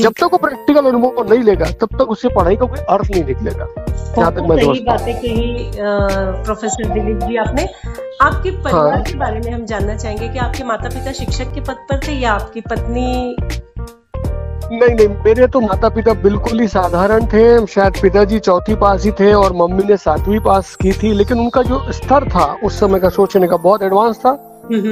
[0.00, 3.24] जब तक वो प्रैक्टिकल अनुभव नहीं लेगा तब तक उससे पढ़ाई का कोई अर्थ नहीं
[3.24, 3.66] निकलेगा।
[4.16, 5.70] जहाँ तक मैं सही बातें कही
[6.44, 7.68] प्रोफेसर दिलीप जी आपने।
[8.22, 11.60] आपके परिवार हाँ। के बारे में हम जानना चाहेंगे कि आपके माता पिता शिक्षक के
[11.60, 13.36] पद पर थे या आपकी पत्नी?
[14.72, 19.10] नहीं नहीं मेरे तो माता पिता बिल्कुल ही साधारण थे। शायद पिताजी चौथी पास ही
[19.20, 23.00] थे और मम्मी ने सातवीं पास की थी। लेकिन उनका जो स्तर था उस समय
[23.00, 24.30] का सोचने का बहुत एडवांस था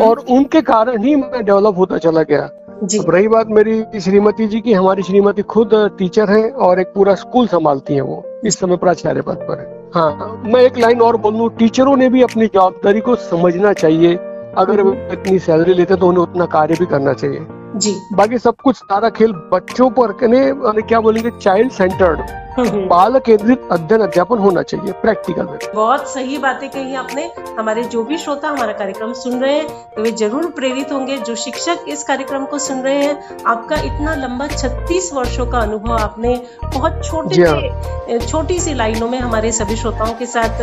[0.05, 2.49] और उनके कारण ही मैं डेवलप होता चला गया।
[2.83, 6.93] जी। अब रही बात मेरी श्रीमती जी की हमारी श्रीमती खुद टीचर हैं और एक
[6.95, 11.01] पूरा स्कूल संभालती हैं वो इस समय प्राचार्य पद पर है। हाँ मैं एक लाइन
[11.01, 14.15] और बोलूँ टीचरों ने भी अपनी जवाबदारी को समझना चाहिए।
[14.59, 18.57] अगर वो इतनी सैलरी लेते तो उन्हें उतना कार्य भी करना चाहिए। जी। बाकी सब
[18.65, 22.21] कुछ सारा खेल बच्चों पर क्या बोलेंगे चाइल्ड सेंटर्ड
[22.89, 28.03] बाल केंद्रित अध्ययन अध्यापन होना चाहिए प्रैक्टिकल में बहुत सही बातें कही आपने। हमारे जो
[28.05, 32.03] भी श्रोता हमारा कार्यक्रम सुन रहे हैं तो वे ज़रूर प्रेरित होंगे। जो शिक्षक इस
[32.05, 37.43] कार्यक्रम को सुन रहे हैं आपका इतना लंबा 36 वर्षों का अनुभव आपने बहुत छोटे
[37.43, 37.61] हाँ।
[38.09, 40.59] से छोटी सी लाइनों में हमारे सभी श्रोताओं के साथ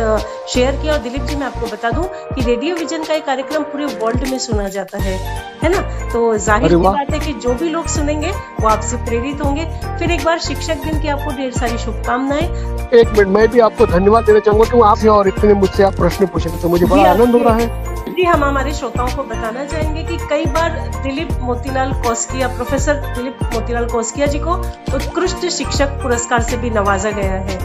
[0.48, 3.62] शेयर किया। और दिलीप जी मैं आपको बता दूँ कि रेडियो विजन का ये कार्यक्रम
[3.72, 5.16] पूरे वर्ल्ड में सुना जाता है।
[5.62, 5.80] है ना?
[6.12, 8.30] तो ज़ाहिर सी बात है कि जो भी लोग सुनेंगे
[8.60, 9.64] वो आपसे प्रेरित होंगे।
[9.98, 12.46] फिर एक बार शिक्षक दिन की आपको ढेर सारी शुभकामनाएँ।
[12.92, 16.26] एक मिनट मैं भी आपको धन्यवाद देना चाहूँगा कि आप और इतने मुझसे आप प्रश्न
[16.26, 20.02] पूछे तो मुझे बड़ा आनंद हो रहा है। जी हम हमारे श्रोताओं को बताना चाहेंगे
[20.02, 24.54] कि कई बार दिलीप मोतीलाल कोसकिया प्रोफेसर दिलीप मोतीलाल कोसकिया जी को
[24.94, 27.58] उत्कृष्ट शिक्षक पुरस्कार से भी नवाजा गया है।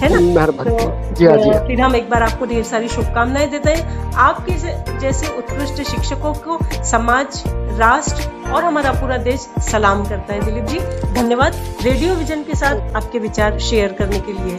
[0.00, 0.46] है ना?
[0.48, 4.12] तो जी हाँ जी हाँ। फिर हम एक बार आपको ढेर सारी शुभकामनाएँ देते हैं।
[4.20, 4.52] आपके
[5.00, 7.42] जैसे उत्कृष्ट शिक्षकों को समाज
[7.78, 10.78] राष्ट्र और हमारा पूरा देश सलाम करता है दिलीप जी।
[11.14, 14.56] धन्यवाद। रेडियो विजन के साथ आपके विचार शेयर करने के लिए।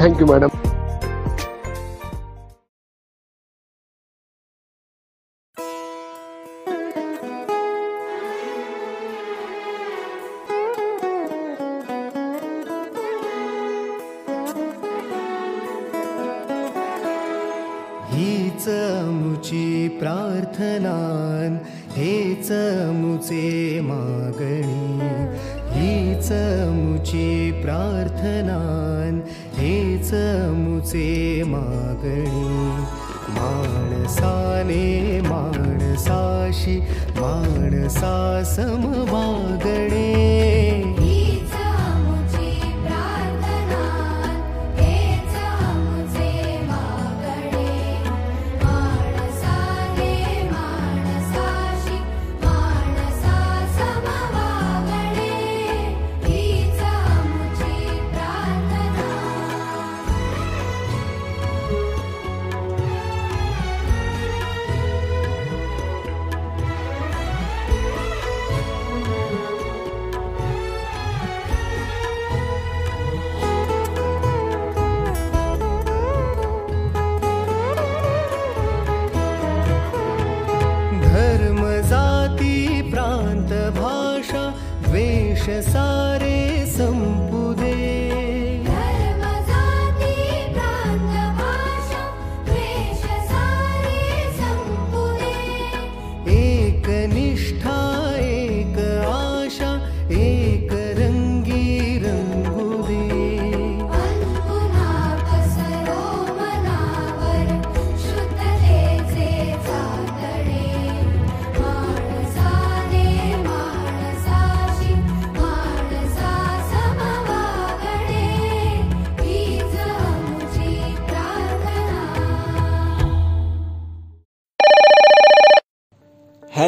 [0.00, 0.48] Thank you madam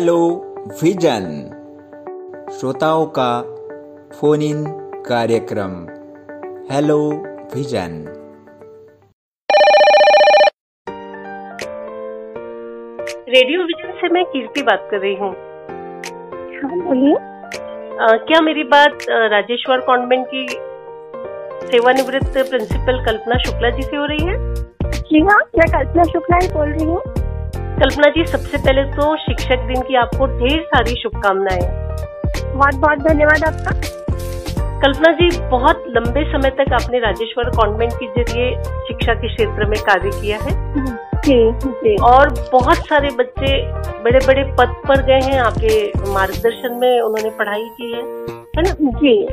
[0.02, 0.22] hello
[0.82, 1.26] Vision
[2.52, 3.26] श्रोताओं का
[4.14, 4.64] फ़ोन इन
[5.08, 5.74] कार्यक्रम
[6.70, 6.96] हेलो
[7.54, 7.92] विजन
[13.28, 15.30] रेडियो विजन से मैं कीर्ति बात कर रही हूँ।
[16.58, 17.14] हाँ बोलिए।
[18.26, 20.46] क्या मेरी बात राजेश्वर कॉन्वेंट की
[21.70, 24.36] सेवानिवृत्त प्रिंसिपल कल्पना शुक्ला जी से हो रही है?
[24.92, 27.00] जी हाँ मैं कल्पना शुक्ला ही बोल रही हूँ।
[27.80, 33.44] कल्पना जी सबसे पहले तो शिक्षक दिन की आपको ढेर सारी शुभकामनाएँ। बहुत बहुत धन्यवाद
[33.44, 33.80] आपका।
[34.82, 38.50] कल्पना जी बहुत लंबे समय तक आपने राजेश्वर कॉन्वेंट के ज़रिए
[38.88, 40.54] शिक्षा के क्षेत्र में कार्य किया है।
[41.24, 43.56] जी जी। और बहुत सारे बच्चे
[44.04, 48.02] बड़े बड़े पद पर गए हैं आपके मार्गदर्शन में उन्होंने पढ़ाई की है
[48.56, 48.72] है ना?
[48.98, 49.26] जी।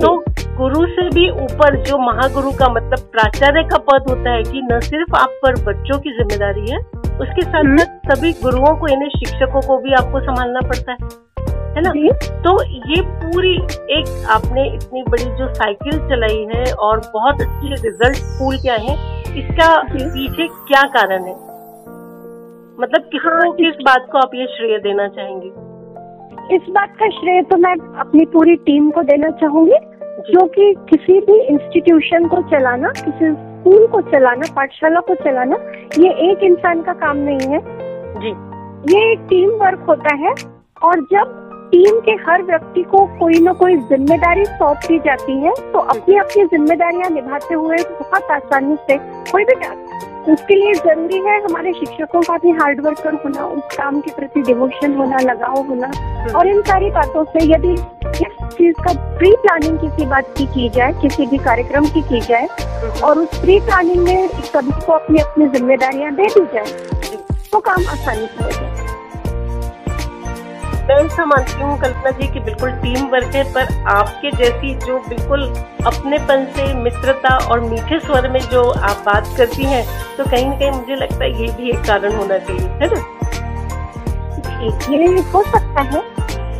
[0.00, 0.16] तो
[0.56, 4.80] गुरु से भी ऊपर जो महागुरु का मतलब प्राचार्य का पद होता है कि न
[4.80, 6.78] सिर्फ़ आप पर बच्चों की ज़िम्मेदारी है
[7.20, 11.26] उसके साथ साथ सभी गुरुओं को इन्हें शिक्षकों को भी आपको संभालना पड़ता है
[11.76, 11.90] है ना?
[11.90, 13.54] जी। तो ये पूरी
[13.90, 18.78] एक आपने इतनी बड़ी जो साइकिल चलाई है और बहुत अच्छे रिज़ल्ट स्कूल के आए
[18.78, 21.34] हैं इसका। पीछे क्या कारण है?
[22.80, 25.48] मतलब किसको हाँ, किस बात को आप ये श्रेय देना चाहेंगे?
[26.54, 29.76] इस बात का श्रेय तो मैं अपनी पूरी टीम को देना चाहूँगी
[30.32, 35.56] जो। कि किसी भी इंस्टीट्यूशन को चलाना किसी स्कूल को चलाना पाठशाला को चलाना
[35.98, 37.58] ये एक इंसान का काम नहीं है।
[38.20, 38.28] जी।
[38.92, 40.34] ये एक टीम वर्क होता है
[40.82, 41.32] और जब
[41.72, 46.16] टीम के हर व्यक्ति को कोई ना कोई ज़िम्मेदारी सौंप दी जाती है तो अपनी
[46.18, 48.98] अपनी जिम्मेदारियाँ निभाते हुए बहुत आसानी से
[49.32, 53.76] कोई भी टास्क उसके लिए ज़रूरी है हमारे शिक्षकों का भी हार्ड वर्कर होना उस
[53.76, 55.90] काम के प्रति डिवोशन होना लगाव होना
[56.38, 60.68] और इन सारी बातों से यदि इस चीज़ का प्री प्लानिंग किसी बात की की
[60.68, 62.46] जाए किसी भी कार्यक्रम की की जाए
[63.04, 67.20] और उस प्री प्लानिंग में सभी को अपनी अपनी जिम्मेदारियाँ दे दी जाए
[67.52, 68.74] तो काम आसानी से हो जाए।
[70.88, 74.98] मैं ऐसा मानती हूँ कल्पना जी की बिल्कुल टीम वर्क है पर आपके जैसी जो
[75.08, 75.42] बिल्कुल
[75.86, 79.84] अपनेपन से मित्रता और मीठे स्वर में जो आप बात करती हैं
[80.16, 83.00] तो कहीं ना कहीं मुझे लगता है ये भी एक कारण होना चाहिए है ना?
[84.90, 86.02] ये हो सकता है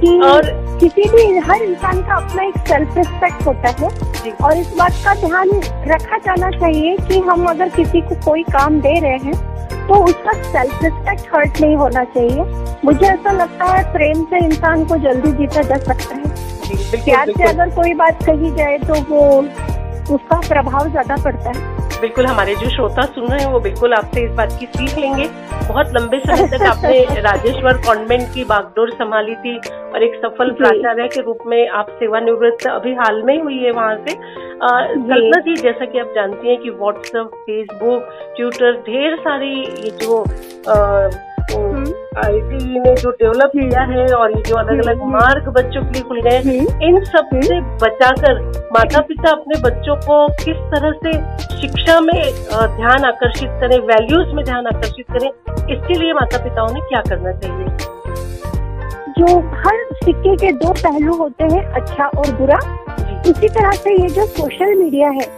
[0.00, 3.88] कि और किसी भी हर इंसान का अपना एक सेल्फ रिस्पेक्ट होता है।
[4.36, 5.50] और इस बात का ध्यान
[5.88, 9.34] रखा जाना चाहिए कि हम अगर किसी को कोई काम दे रहे हैं
[9.88, 12.44] तो उसका सेल्फ रिस्पेक्ट हर्ट नहीं होना चाहिए।
[12.84, 17.44] मुझे ऐसा लगता है प्रेम से इंसान को जल्दी जीता जा सकता है। प्यार से
[17.44, 19.26] अगर कोई बात कही जाए तो वो
[20.14, 24.24] उसका प्रभाव ज़्यादा पड़ता है। बिल्कुल हमारे जो श्रोता सुन रहे हैं वो बिल्कुल आपसे
[24.24, 25.28] इस बात की सीख लेंगे।
[25.68, 29.59] बहुत लंबे समय तक आपने राजेश्वर कॉन्वेंट की बागडोर संभाली थी
[29.92, 33.70] और एक सफल प्राचार्य के रूप में आप सेवानिवृत्त अभी हाल में ही हुई है
[33.70, 34.14] वहाँ से।
[34.62, 40.24] कल्पना जी जैसा कि आप जानती हैं कि व्हाट्सएप फेसबुक ट्विटर ढेर सारी ये जो
[41.54, 46.02] आईटी ने जो डेवलप किया है और ये जो अलग अलग मार्ग बच्चों के लिए
[46.02, 48.40] खुल गए हैं इन सबसे बचाकर
[48.74, 51.12] माता पिता अपने बच्चों को किस तरह से
[51.61, 52.14] शिक्षा में
[52.76, 57.32] ध्यान आकर्षित करें वैल्यूज़ में ध्यान आकर्षित करें इसके लिए माता पिताओं ने क्या करना
[57.32, 57.66] चाहिए?
[59.18, 62.59] जो हर सिक्के के दो पहलू होते हैं अच्छा और बुरा
[63.28, 65.28] इसी तरह से ये जो सोशल मीडिया है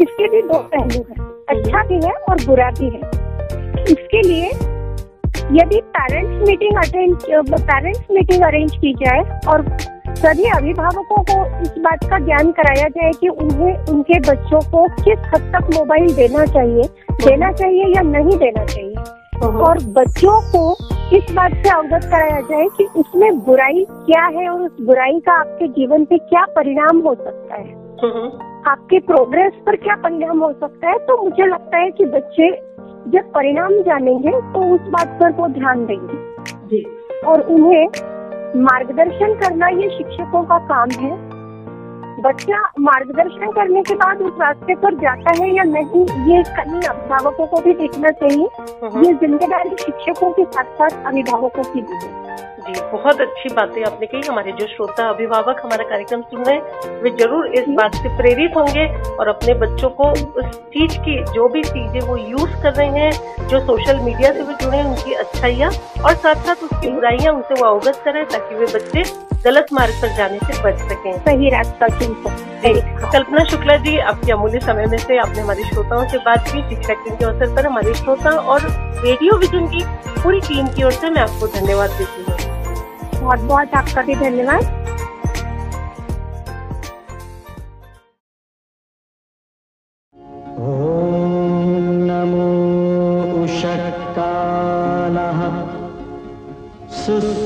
[0.00, 3.00] इसके भी दो पहलू हैं अच्छा भी है और बुरा भी है।
[3.92, 4.50] इसके लिए
[5.52, 7.16] यदि parents meeting attend
[7.52, 9.64] parents meeting arrange की जाए और
[10.08, 15.18] सभी अभिभावकों को इस बात का ज्ञान कराया जाए कि उन्हें उनके बच्चों को किस
[15.18, 16.82] हद तक मोबाइल देना चाहिए
[17.12, 18.94] देना चाहिए या नहीं देना चाहिए।
[19.46, 20.62] और बच्चों को
[21.16, 25.32] इस बात से अवगत कराया जाए कि उसमें बुराई क्या है और उस बुराई का
[25.32, 27.72] आपके जीवन पे क्या परिणाम हो सकता है।
[28.66, 30.98] आपके प्रोग्रेस पर क्या परिणाम हो सकता है?
[30.98, 32.67] तो मुझे लगता है कि बच्चे
[33.08, 36.16] जब परिणाम जानेंगे तो उस बात पर वो ध्यान देंगे।
[36.68, 36.84] जी।
[37.26, 41.16] और उन्हें मार्गदर्शन करना ये शिक्षकों का काम है।
[42.22, 47.46] बच्चा मार्गदर्शन करने के बाद उस रास्ते पर जाता है या नहीं ये कहीं अभिभावकों
[47.46, 48.46] को भी देखना चाहिए।
[49.04, 52.27] ये ज़िम्मेदारी शिक्षकों के साथ साथ अभिभावकों की भी है।
[52.68, 57.00] जी बहुत अच्छी बातें आपने कही। हमारे जो श्रोता अभिभावक हमारा कार्यक्रम सुन रहे हैं
[57.02, 61.48] वे ज़रूर इस बात से प्रेरित होंगे और अपने बच्चों को उस चीज़ की जो
[61.48, 65.14] भी चीज़ें वो यूज़ कर रहे हैं जो सोशल मीडिया से भी जुड़े हैं उनकी
[65.14, 69.04] अच्छाइयाँ और साथ साथ उसकी बुराइयाँ उनसे वो अवगत करें ताकि वे बच्चे
[69.44, 74.32] गलत मार्ग पर जाने से बच सकें। सही रास्ता चुन सकें। कल्पना शुक्ला जी आपके
[74.32, 77.66] अमूल्य समय में से आपने हमारे श्रोताओं से बात की शिक्षक दिन के अवसर पर
[77.66, 78.68] हमारे श्रोता और
[79.04, 79.84] रेडियो विजन की
[80.22, 82.36] पूरी टीम की ओर से मैं आपको धन्यवाद देती हूँ।
[83.20, 84.64] बहुत बहुत आपका भी धन्यवाद।
[92.08, 92.46] नमो
[93.42, 95.40] उषत्कालः
[96.98, 97.37] सुस्वागतम्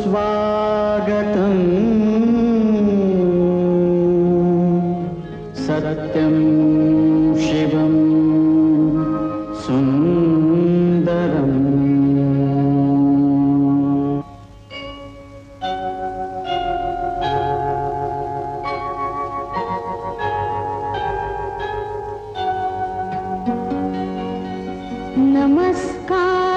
[25.63, 26.52] नमस्कार।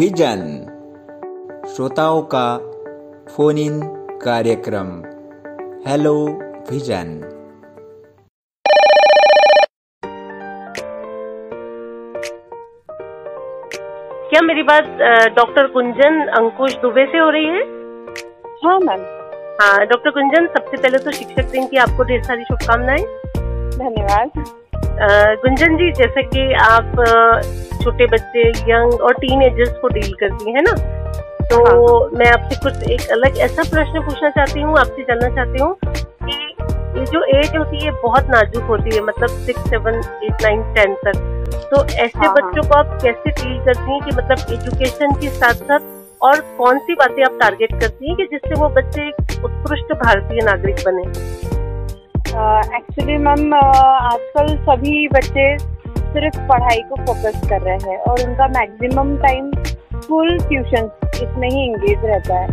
[0.00, 0.42] विजन
[1.68, 2.44] श्रोताओं का
[3.32, 3.80] फ़ोन इन
[4.22, 4.86] कार्यक्रम
[5.88, 6.12] हेलो
[6.70, 7.10] विजन
[14.30, 14.84] क्या मेरी बात
[15.36, 17.60] डॉक्टर कुंजन अंकुश दुबे से हो रही है?
[18.64, 19.04] हाँ मैम।
[19.60, 23.04] हाँ डॉक्टर कुंजन सबसे पहले तो शिक्षक दिन की आपको ढेर सारी शुभकामनाएँ।
[23.78, 26.96] धन्यवाद। गुंजन जी जैसे कि आप
[27.82, 30.72] छोटे बच्चे यंग और टीन एजर्स को डील करती हैं ना
[31.44, 35.62] तो हाँ। मैं आपसे कुछ एक अलग ऐसा प्रश्न पूछना चाहती हूँ आपसे जानना चाहती
[35.62, 40.62] हूँ कि जो एज होती है बहुत नाजुक होती है मतलब six seven eight nine
[40.74, 41.38] ten तक
[41.72, 45.28] तो ऐसे हाँ, हाँ। बच्चों को आप कैसे डील करती हैं कि मतलब एजुकेशन के
[45.30, 49.44] साथ साथ और कौन सी बातें आप टारगेट करती हैं कि जिससे वो बच्चे एक
[49.44, 51.49] उत्कृष्ट भारतीय नागरिक बने
[52.30, 59.16] एक्चुअली मैम आजकल सभी बच्चे सिर्फ़ पढ़ाई को फोकस कर रहे हैं और उनका मैक्सिमम
[59.22, 62.48] टाइम स्कूल ट्यूशन इसमें ही इंगेज रहता है।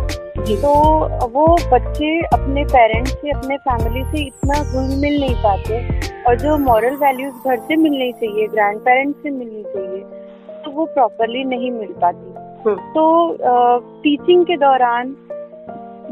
[0.56, 0.72] तो
[1.28, 5.80] वो बच्चे अपने पेरेंट्स से अपने फैमिली से इतना घुल मिल नहीं पाते
[6.28, 10.00] और जो मॉरल वैल्यूज़ घर से मिलनी चाहिए ग्रैंड पेरेंट्स से मिलनी चाहिए
[10.64, 12.26] तो वो प्रॉपरली नहीं मिल पाती।
[12.94, 13.04] तो
[14.02, 15.16] टीचिंग के दौरान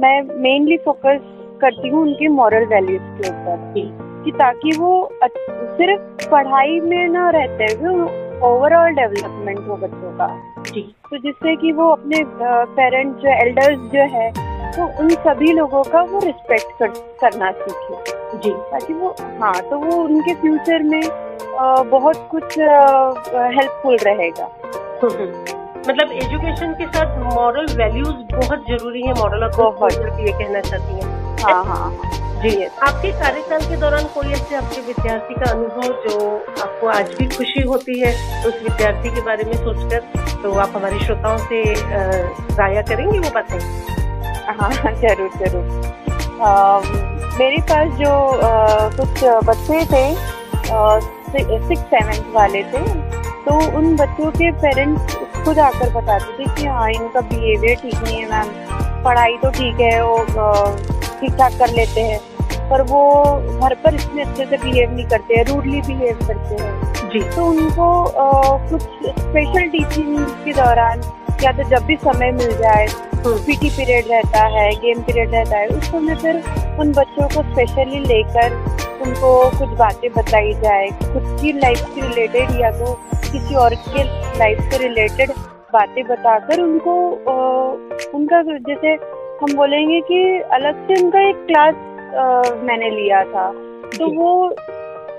[0.00, 3.72] मैं मेनली फोकस करती हूँ उनके मॉरल वैल्यूज़ के ऊपर
[4.24, 7.94] कि ताकि वो सिर्फ़ पढ़ाई में ना रहते हुए
[8.46, 10.26] ओवरऑल डेवलपमेंट हो बच्चों का।
[11.10, 12.22] तो जिससे कि वो अपने
[12.76, 14.30] पेरेंट्स जो एल्डर्स जो है
[14.76, 16.88] तो उन सभी लोगों का वो रिस्पेक्ट कर,
[17.20, 23.96] करना सीखे। जी। ताकि वो हाँ तो वो उनके फ्यूचर में अ, बहुत कुछ हेल्पफुल
[23.96, 24.48] रहेगा।
[25.88, 31.36] मतलब एजुकेशन के साथ मॉरल वैल्यूज़ बहुत ज़रूरी है मॉरल और ये कहना चाहती हैं।
[31.42, 31.90] हाँ हाँ
[32.42, 36.18] जी आपके कार्यकाल के दौरान कोई ऐसे आपके विद्यार्थी का अनुभव जो
[36.62, 38.12] आपको आज भी खुशी होती है
[38.46, 41.62] उस विद्यार्थी के बारे में सोचकर तो आप हमारे श्रोताओं से
[42.58, 43.58] राया करेंगे वो बातें?
[44.58, 44.70] हाँ
[45.02, 45.64] ज़रूर ज़रूर।
[47.38, 48.50] मेरे पास जो अ,
[48.96, 50.04] कुछ बच्चे थे
[51.68, 52.82] सिक्स सेवेंथ वाले थे
[53.46, 58.16] तो उन बच्चों के पेरेंट्स खुद आकर बताते थे कि हाँ इनका बिहेवियर ठीक नहीं
[58.16, 60.16] है मैम पढ़ाई तो ठीक है वो
[61.20, 62.18] ठीक ठाक कर लेते हैं।
[62.70, 63.02] पर वो
[63.60, 67.44] घर पर इतने अच्छे से बिहेव नहीं करते हैं रूडली बिहेव करते हैं। जी। तो
[67.46, 68.82] उनको आ, कुछ
[69.18, 71.00] स्पेशल टीचिंग के दौरान
[71.42, 72.86] या तो जब भी समय मिल जाए
[73.26, 76.36] पीटी पीरियड रहता है गेम पीरियड रहता है उस समय फिर
[76.80, 78.52] उन बच्चों को स्पेशली लेकर
[79.06, 84.04] उनको कुछ बातें बताई जाए खुद की लाइफ से रिलेटेड या तो किसी और के
[84.38, 85.30] लाइफ से रिलेटेड
[85.72, 87.10] बातें बताकर उनको
[88.14, 88.92] उनका जैसे
[89.42, 91.74] हम बोलेंगे कि अलग से उनका एक क्लास
[92.64, 93.50] मैंने लिया था।
[93.98, 94.50] तो वो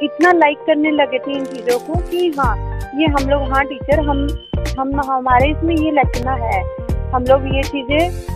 [0.04, 2.56] इतना लाइक करने लगे थे इन चीज़ों को कि हाँ
[3.00, 4.28] ये हम लोग हाँ टीचर हम
[4.80, 6.62] हम, हमारे इसमें ये लचना है।
[7.12, 8.36] हम लोग ये चीज़ें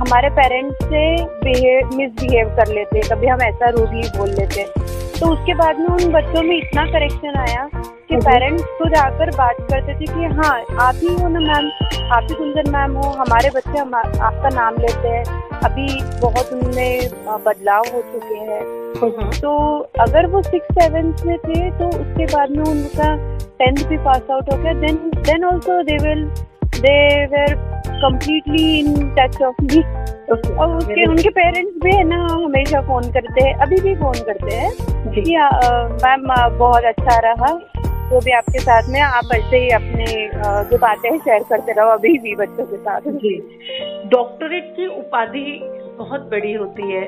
[0.00, 1.02] हमारे पेरेंट्स से
[1.44, 4.64] बिहेव मिसबिहेव कर लेते कभी हम ऐसा रूडली बोल लेते।
[5.18, 7.68] तो उसके बाद में उन बच्चों में इतना करेक्शन आया
[8.08, 10.54] कि पेरेंट्स खुद आकर बात करते थे कि हाँ
[10.86, 11.70] आप ही हो ना मैम
[12.12, 13.10] आप ही कुंजन मैम हो?
[13.18, 15.24] हमारे बच्चे हम आपका नाम लेते हैं।
[15.64, 15.88] अभी
[16.20, 17.08] बहुत उनमें
[17.44, 19.52] बदलाव हो चुके हैं। तो
[20.00, 23.14] अगर वो सिक्स सेवेंथ में थे तो उसके बाद में उनका
[23.58, 26.24] टेंथ भी पास आउट हो गया। Then then also they will
[26.76, 27.54] they were
[28.02, 29.82] completely in touch of me
[30.52, 34.56] और उसके उनके पेरेंट्स भी है ना हमेशा फ़ोन करते हैं। अभी भी फ़ोन करते
[34.56, 34.72] हैं
[35.14, 35.36] कि
[36.04, 36.26] मैम
[36.58, 37.58] बहुत अच्छा रहा।
[38.12, 40.04] तो भी आपके साथ में आप ऐसे ही अपने
[40.70, 43.36] जो बातें हैं शेयर करते रहो अभी भी बच्चों के साथ। जी।
[44.06, 45.60] डॉक्टरेट की उपाधि
[45.98, 47.04] बहुत बड़ी होती है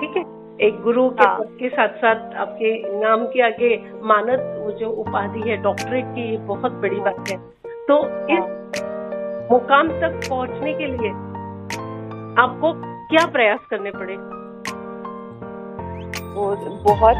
[0.00, 0.24] ठीक है?
[0.60, 3.70] एक गुरु के हाँ। के साथ साथ आपके नाम के आगे
[4.02, 7.38] मानद वो जो उपाधि है डॉक्टरेट की बहुत बड़ी बात है।
[7.86, 8.82] तो इस
[9.52, 11.10] मुकाम तक पहुँचने के लिए
[12.42, 12.72] आपको
[13.08, 14.16] क्या प्रयास करने पड़े?
[16.18, 17.16] वो बहुत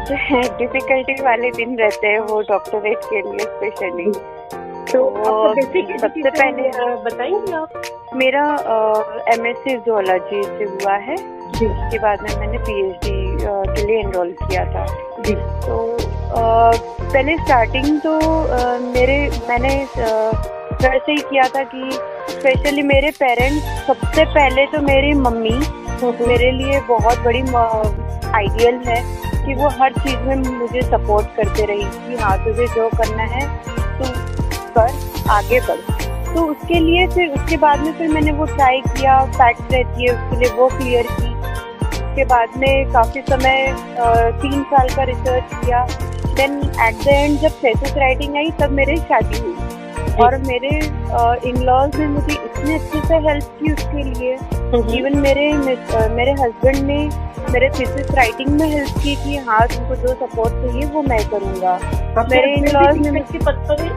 [0.57, 4.11] डिफिकल्टी वाले दिन रहते हैं वो डॉक्टरेट के लिए स्पेशली
[4.91, 5.01] तो
[5.97, 6.69] सबसे पहले
[7.03, 7.81] बताएँगे आप।
[8.15, 8.43] मेरा
[9.33, 11.15] एम एस सी जोलॉजी से हुआ है।
[11.51, 13.37] उसके बाद में मैंने पीएचडी
[13.75, 14.85] के लिए एनरोल किया था।
[15.19, 15.97] जी। तो
[16.31, 16.71] अ,
[17.13, 19.87] पहले स्टार्टिंग तो अ, मेरे मैंने
[20.81, 21.91] घर से ही किया था कि
[22.29, 25.59] स्पेशली मेरे पेरेंट्स सबसे पहले तो मेरी मम्मी
[26.27, 27.41] मेरे लिए बहुत बड़ी
[28.35, 29.01] आइडियल है
[29.45, 33.45] कि वो हर चीज़ में मुझे सपोर्ट करते रही, कि हाँ तुझे जो करना है,
[33.97, 34.09] तू
[34.75, 35.99] कर, आगे बढ़।
[36.33, 40.13] तो उसके लिए फिर, उसके बाद में फिर मैंने वो ट्राई किया फैक्ट रहती है,
[40.13, 41.33] उसके लिए वो क्लियर की।
[41.83, 43.67] उसके बाद में काफ़ी समय
[44.41, 45.85] तीन साल का रिसर्च किया।
[46.35, 49.55] देन एट द एंड जब थेसिस राइटिंग आई, तब मेरी शादी हुई।
[50.19, 50.69] और मेरे
[51.49, 54.33] इन लॉज ने मुझे इतने अच्छे से हेल्प की उसके लिए।
[54.99, 55.53] इवन मेरे
[56.15, 57.09] मेरे हस्बैंड ने
[57.51, 61.79] मेरे थीसिस राइटिंग में हेल्प की कि हाँ तुमको जो सपोर्ट चाहिए वो मैं करूँगा।
[62.31, 63.89] मेरे इन लॉज ने मुझे पद पर है?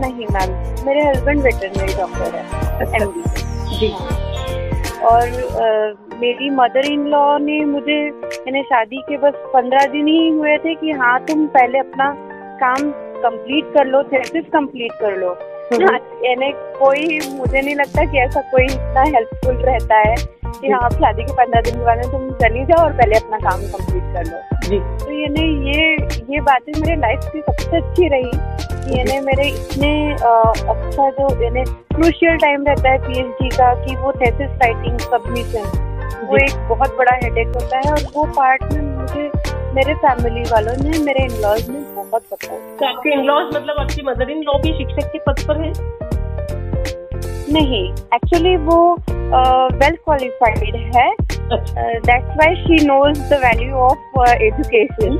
[0.00, 0.50] नहीं मैम
[0.86, 3.12] मेरे हस्बैंड वेटरनरी डॉक्टर है एम
[3.80, 3.92] जी।
[5.04, 10.28] और अ, मेरी मदर इन लॉ ने मुझे मैंने शादी के बस पंद्रह दिन ही
[10.28, 12.14] हुए थे कि हाँ तुम पहले अपना
[12.62, 12.90] काम
[13.22, 15.36] कंप्लीट कर लो थेसिस कंप्लीट कर लो।
[15.72, 20.14] हाँ, यानी कोई मुझे नहीं लगता कि ऐसा कोई इतना हेल्पफुल रहता है
[20.60, 23.16] कि हाँ आप शादी के पंद्रह दिन के बाद में तुम चली जाओ और पहले
[23.16, 24.38] अपना काम कंप्लीट कर लो।
[24.68, 25.90] जी। तो यानी ये
[26.34, 31.64] ये बातें मेरे लाइफ की सबसे अच्छी रही कि यानी मेरे इतने अच्छा जो यानी
[31.94, 35.86] क्रूशियल टाइम रहता है पीएचडी का कि वो थेसिस राइटिंग सबमिशन
[36.24, 39.30] वो एक बहुत बड़ा हेडेक होता है और वो पार्ट में मुझे
[39.74, 43.80] मेरे फैमिली वालों ने मेरे इन लॉज ने बहुत सपोर्ट तो आपके इन लॉज मतलब
[43.80, 45.72] आपकी मदर इन लॉ भी शिक्षक के पद पर है?
[47.52, 47.82] नहीं
[48.14, 55.16] एक्चुअली वो वेल क्वालिफाइड है। That's why she knows the value of education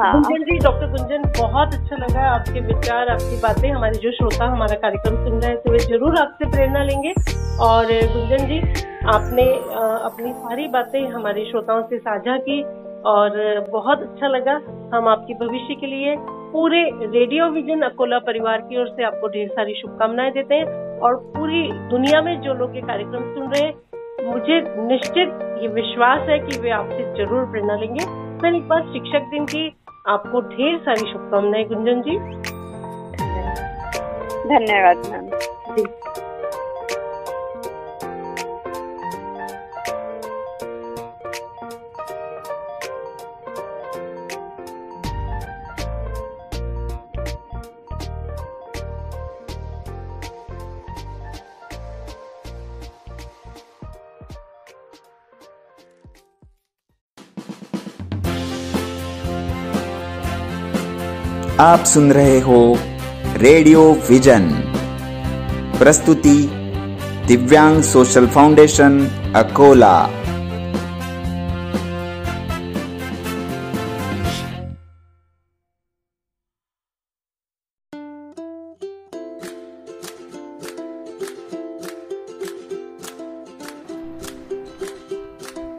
[0.00, 4.44] हाँ। गुंजन जी, डॉक्टर गुंजन, बहुत अच्छा लगा आपके विचार, आपकी बातें, हमारे जो श्रोता
[4.46, 7.12] हमारा कार्यक्रम सुन रहे हैं तो वे ज़रूर आपसे प्रेरणा लेंगे।
[7.60, 8.58] और गुंजन जी,
[9.08, 9.44] आपने
[10.04, 12.62] अपनी सारी बातें हमारे श्रोताओं से साझा की,
[13.06, 14.60] और बहुत अच्छा लगा
[14.94, 16.16] हम आपके भविष्य के लिए
[16.52, 20.66] पूरे रेडियो विजन अकोला परिवार की ओर से आपको ढेर सारी शुभकामनाएँ देते हैं,
[21.00, 23.74] और पूरी दुनिया में जो लोग ये कार्यक्रम सुन रहे हैं,
[24.24, 28.04] मुझे निश्चित ये विश्वास है कि वे आपसे ज़रूर प्रेरणा लेंगे।
[28.40, 29.66] फिर एक बार शिक्षक दिन की
[30.08, 32.18] आपको ढेर सारी शुभकामनाएँ गुंजन जी।
[34.48, 35.28] धन्यवाद मैम
[35.76, 36.29] जी।
[61.60, 62.78] आप सुन रहे हो
[63.36, 64.46] रेडियो विजन।
[65.78, 66.36] प्रस्तुति
[67.26, 69.06] दिव्यांग सोशल फाउंडेशन,
[69.36, 70.06] अकोला।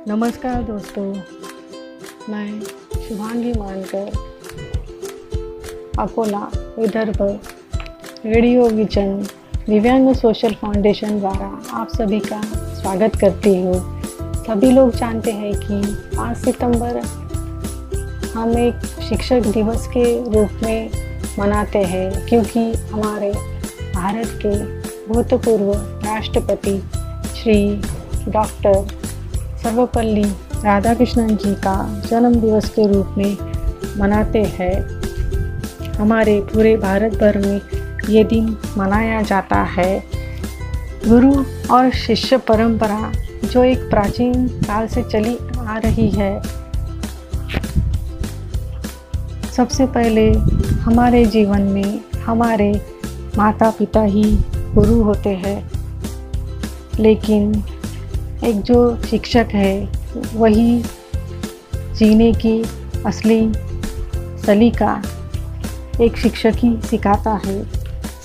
[0.08, 1.14] नमस्कार दोस्तों,
[2.30, 2.62] मैं
[3.08, 4.31] Shubhangi Mankar
[6.00, 6.40] Akola,
[6.80, 7.22] Vidarbha,
[8.26, 9.24] Radio Vision,
[9.68, 12.42] Divyang Social Foundation द्वारा आप सभी का
[12.76, 14.04] स्वागत करती हूँ।
[14.44, 15.82] सभी लोग जानते हैं कि
[16.18, 16.98] 5 सितंबर
[18.36, 20.90] हम एक शिक्षक दिवस के रूप में
[21.40, 23.32] मनाते हैं क्योंकि हमारे
[23.96, 24.56] भारत के
[25.14, 25.74] भूतपूर्व
[26.06, 26.78] राष्ट्रपति
[27.36, 27.82] श्री
[28.32, 28.88] डॉक्टर
[29.64, 30.26] सर्वपल्ली
[30.64, 33.38] राधाकृष्णन जी का जन्म दिवस के रूप में
[33.98, 35.01] मनाते हैं।
[36.02, 37.62] हमारे पूरे भारत भर में
[38.10, 40.04] ये दिन मनाया जाता है।
[41.08, 43.12] गुरु और शिष्य परंपरा
[43.46, 45.38] जो एक प्राचीन काल से चली
[45.68, 46.42] आ रही है।
[49.58, 50.32] सबसे पहले
[50.68, 52.82] हमारे जीवन में हमारे
[53.38, 54.24] माता पिता ही
[54.56, 55.72] गुरु होते हैं।
[57.00, 57.64] लेकिन
[58.44, 59.90] एक जो शिक्षक है,
[60.34, 60.84] वही
[61.94, 62.64] जीने की
[63.06, 63.54] असली
[64.46, 65.04] सलीका
[66.02, 67.64] एक शिक्षक ही सिखाता है।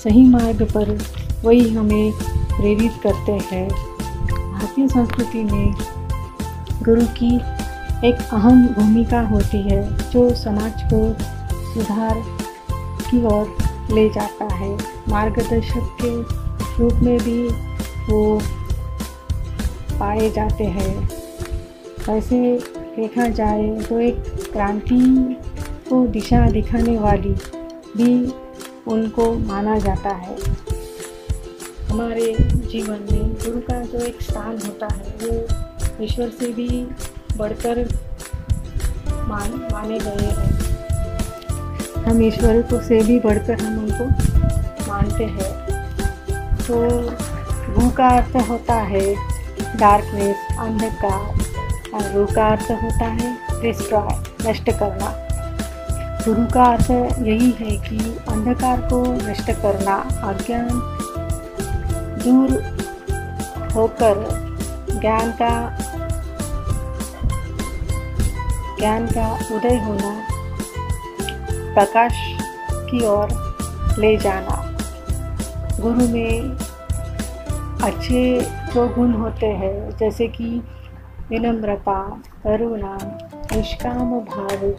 [0.03, 0.97] सही मार्ग पर
[1.43, 2.11] वही हमें
[2.57, 3.69] प्रेरित करते हैं।
[4.51, 5.73] भारतीय संस्कृति में
[6.83, 7.35] गुरु की
[8.07, 11.13] एक अहम भूमिका होती है, जो समाज को
[11.73, 12.23] सुधार
[13.09, 13.57] की ओर
[13.93, 14.77] ले जाता है।
[15.09, 16.09] मार्गदर्शक के
[16.79, 17.43] रूप में भी
[18.09, 18.39] वो
[19.99, 21.09] पाए जाते हैं।
[22.09, 22.59] वैसे
[22.95, 24.15] देखा जाए तो एक
[24.53, 24.99] क्रांति
[25.89, 27.35] को दिशा दिखाने वाली
[27.97, 28.33] भी
[28.87, 30.37] उनको माना जाता है।
[31.89, 36.87] हमारे जीवन में गुरु का जो एक स्थान होता है, वो ईश्वर से भी
[37.37, 37.83] बढ़कर
[39.27, 44.05] मान, माने गए हैं। हम ईश्वर को से भी बढ़कर हम उनको
[44.87, 45.67] मानते हैं।
[46.57, 46.75] तो
[47.73, 49.15] भू का अर्थ होता है
[49.77, 51.37] डार्कनेस अंधकार,
[51.93, 55.26] और रू का अर्थ होता है डिस्ट्रॉय नष्ट करना।
[56.27, 57.97] गुरु का अर्थ यही है कि
[58.29, 60.67] अंधकार को नष्ट करना अज्ञान
[62.23, 62.51] दूर
[63.75, 64.15] होकर
[64.99, 65.77] ज्ञान का
[68.79, 70.11] ज्ञान का उदय होना,
[71.73, 72.11] प्रकाश
[72.91, 73.27] की ओर
[73.99, 74.77] ले जाना।
[75.79, 76.57] गुरु में
[77.83, 78.41] अच्छे
[78.73, 80.61] जो गुण होते हैं, जैसे कि
[81.29, 82.97] विनम्रता, करुणा,
[83.55, 84.69] निष्काम भाव,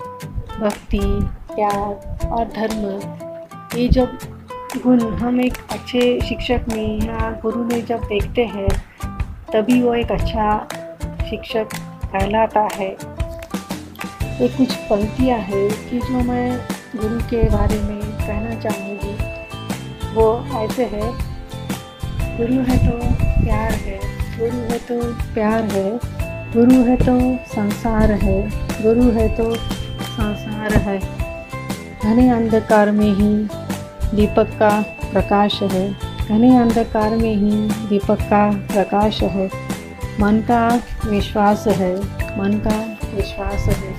[0.60, 1.00] भक्ति
[1.58, 2.82] प्यार और धर्म,
[3.78, 4.18] ये जब
[4.82, 8.68] गुण हम एक अच्छे शिक्षक में या गुरु में जब देखते हैं,
[9.52, 10.68] तभी वो एक अच्छा
[11.30, 12.90] शिक्षक कहलाता है।
[14.40, 16.58] ये कुछ पंक्तियाँ हैं कि जो मैं
[16.96, 20.30] गुरु के बारे में कहना चाहूँगी। वो
[20.62, 21.12] ऐसे है,
[22.38, 22.98] गुरु है तो
[23.44, 24.00] प्यार है,
[24.38, 25.02] गुरु है तो
[25.34, 25.90] प्यार है,
[26.54, 27.20] गुरु है तो
[27.54, 28.42] संसार है,
[28.82, 31.17] गुरु है तो संसार है।
[32.02, 33.48] घने अंधकार में ही
[34.16, 34.82] दीपक का
[35.12, 35.96] प्रकाश है।
[36.28, 37.50] घने अंधकार में ही
[37.88, 39.50] दीपक का प्रकाश है।
[40.20, 41.96] मन का विश्वास है।
[42.38, 43.94] मन का विश्वास है।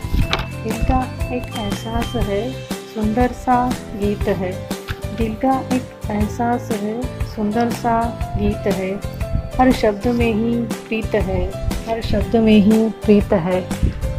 [0.64, 2.52] दिल का एक एहसास है,
[2.96, 4.70] सुंदर सा गीत है।
[5.18, 9.00] दिल का एक एहसास है, सुंदर सा गीत है।
[9.60, 11.52] हर शब्द में ही प्रीत है।
[11.90, 13.70] हर शब्द में ही प्रीत है।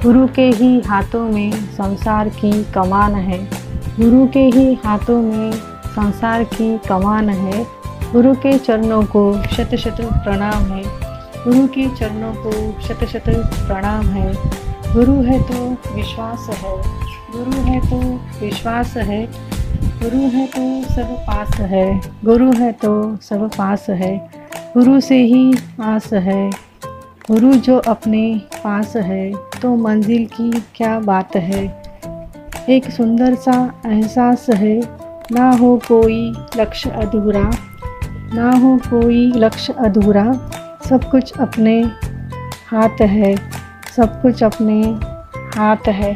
[0.02, 3.59] गुरु के ही हाथों में संसार की कमान है।
[4.00, 5.52] गुरु के ही हाथों में
[5.86, 7.66] संसार की कमान है।
[8.12, 10.82] गुरु के चरणों को शत शत प्रणाम है।
[11.44, 13.24] गुरु के चरणों को शत शत
[13.66, 14.32] प्रणाम है।
[14.94, 16.76] गुरु है तो विश्वास है।
[17.32, 17.96] गुरु है तो
[18.44, 19.26] विश्वास है।
[19.82, 24.30] गुरु है तो सब पास है। गुरु है तो सब पास है।
[24.76, 26.50] गुरु से ही आस है।
[27.30, 29.32] गुरु जो अपने पास है
[29.62, 31.79] तो मंजिल की क्या बात है?
[32.70, 33.52] एक सुंदर सा
[33.86, 34.80] एहसास है,
[35.32, 37.50] ना हो कोई लक्ष्य अधूरा,
[38.34, 40.24] ना हो कोई लक्ष्य अधूरा,
[40.88, 41.82] सब कुछ अपने
[42.68, 43.34] हाथ है,
[43.96, 44.82] सब कुछ अपने
[45.58, 46.14] हाथ है।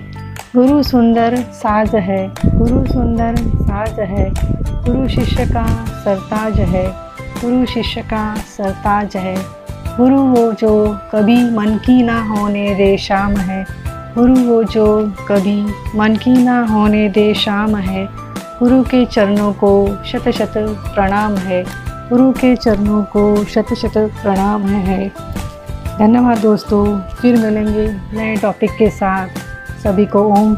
[0.57, 4.31] गुरु सुंदर साज है, गुरु सुंदर साज है,
[4.85, 6.87] गुरु शिष्य का सरताज है,
[7.41, 9.37] गुरु शिष्य का सरताज है।
[9.97, 13.67] गुरु वो जो कभी मन की ना होने दे शाम है।
[14.15, 15.63] गुरु वो जो कभी
[15.99, 18.09] मन की ना होने दे शाम है,
[18.59, 19.71] गुरु के चरणों को
[20.05, 20.53] शत शत
[20.95, 21.65] प्रणाम है,
[22.09, 25.09] गुरु के चरणों को शत शत प्रणाम है।
[25.99, 29.29] धन्यवाद दोस्तों, फिर मिलेंगे नए टॉपिक के साथ।
[29.83, 30.57] सभी को ओम।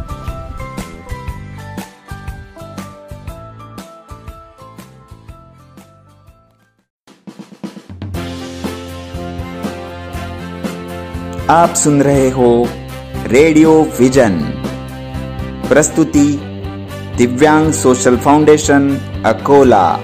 [11.51, 12.69] आप सुन रहे हो
[13.27, 14.41] रेडियो विजन।
[15.69, 16.41] प्रस्तुति,
[17.17, 18.97] Divyang Social Foundation,
[19.27, 19.97] Akola.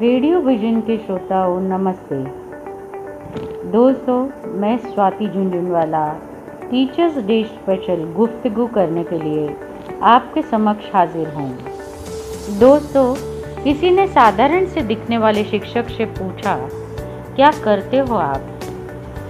[0.00, 2.24] Radio Vision के श्रोताओं, नमस्ते।
[3.70, 6.12] दोस्तों, मैं Swati Jhunjhunwala,
[6.70, 9.56] teachers day special गुफ्तगू करने के लिए
[10.02, 11.48] आपके समक्ष हाजिर हूँ
[12.58, 13.14] दोस्तों,
[13.64, 16.54] किसी ने साधारण से दिखने वाले शिक्षक से पूछा,
[17.36, 18.60] क्या करते हो आप?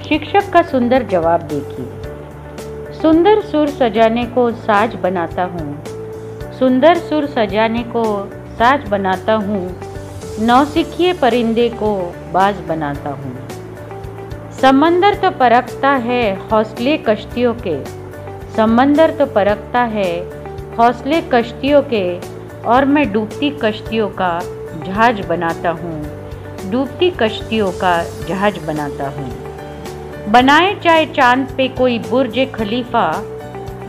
[0.08, 5.84] शिक्षक का सुंदर जवाब देखिए। सुंदर सुर सजाने को साज बनाता हूँ।
[6.58, 8.04] सुंदर सुर सजाने को
[8.58, 9.66] साज बनाता हूँ।
[10.40, 11.96] नौसिखिए परिंदे को
[12.32, 13.48] बाज बनाता हूँ।
[14.60, 17.84] समंदर तो परखता है हौसले कश्तियों के।
[18.56, 20.37] समंदर तो परखता है
[20.78, 22.20] हौसले कश्तियों के
[22.60, 24.40] और मैं डूबती कश्तियों का
[24.86, 27.92] जहाज़ बनाता हूँ। डूबती कश्तियों का
[28.28, 29.30] जहाज़ बनाता हूँ।
[30.30, 33.10] बनाए चाहे चाँद पे कोई बुर्ज खलीफा,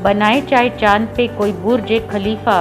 [0.04, 2.60] बनाए चाहे चाँद पे कोई बुर्ज खलीफा,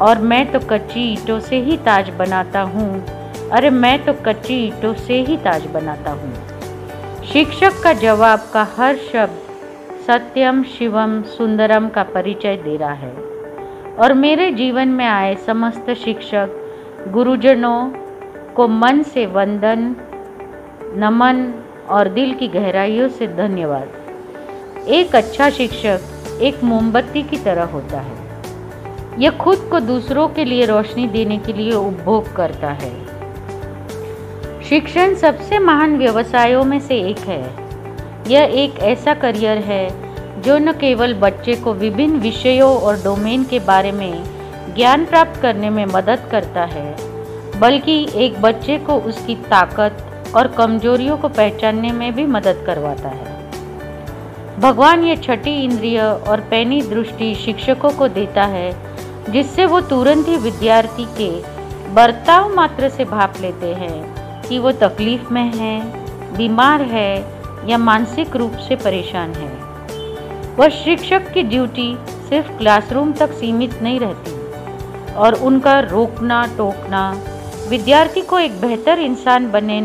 [0.00, 3.04] और मैं तो कच्ची ईंटों से ही ताज बनाता हूँ।
[3.52, 6.34] अरे मैं तो कच्ची ईंटों से ही ताज बनाता हूँ।
[7.32, 9.45] शिक्षक का जवाब का हर शब्द
[10.06, 13.16] सत्यम शिवम सुंदरम का परिचय दे रहा है।
[13.98, 16.48] और मेरे जीवन में आए समस्त शिक्षक,
[17.08, 17.90] गुरुजनों
[18.54, 19.96] को मन से वंदन,
[20.96, 21.54] नमन
[21.88, 23.88] और दिल की गहराइयों से धन्यवाद।
[24.88, 26.00] एक अच्छा शिक्षक
[26.40, 28.42] एक मोमबत्ती की तरह होता है।
[29.18, 33.06] यह खुद को दूसरों के लिए रोशनी देने के लिए उपभोग करता है।
[34.62, 37.65] शिक्षण सबसे महान व्यवसायों में से एक है।
[38.26, 43.58] यह एक ऐसा करियर है जो न केवल बच्चे को विभिन्न विषयों और डोमेन के
[43.58, 44.24] बारे में
[44.74, 46.96] ज्ञान प्राप्त करने में मदद करता है,
[47.60, 53.34] बल्कि एक बच्चे को उसकी ताकत और कमजोरियों को पहचानने में भी मदद करवाता है।
[54.60, 58.72] भगवान ये छठी इंद्रिय और पैनी दृष्टि शिक्षकों को देता है,
[59.32, 61.30] जिससे वो तुरंत ही विद्यार्थी के
[61.94, 65.80] बर्ताव मात्र से भाप लेते हैं कि वो तकलीफ़ में है,
[66.36, 67.35] बीमार है
[67.66, 69.48] या मानसिक रूप से परेशान है।
[70.56, 71.96] वह शिक्षक की ड्यूटी
[72.28, 77.10] सिर्फ़ क्लासरूम तक सीमित नहीं रहती और उनका रोकना, टोकना
[77.68, 79.80] विद्यार्थी को एक बेहतर इंसान बने,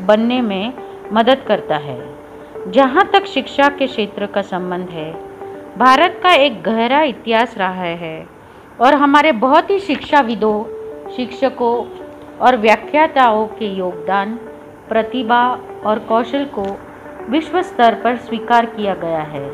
[0.00, 0.72] बनने में
[1.12, 2.00] मदद करता है।
[2.70, 5.12] जहाँ तक शिक्षा के क्षेत्र का संबंध है,
[5.78, 8.26] भारत का एक गहरा इतिहास रहा है
[8.80, 10.62] और हमारे बहुत ही शिक्षाविदों,
[11.16, 11.74] शिक्षकों
[12.38, 14.34] और व्याख्याताओं के योगदान,
[14.88, 15.44] प्रतिभा
[15.86, 16.64] और कौशल को
[17.30, 19.48] विश्व स्तर पर स्वीकार किया गया है।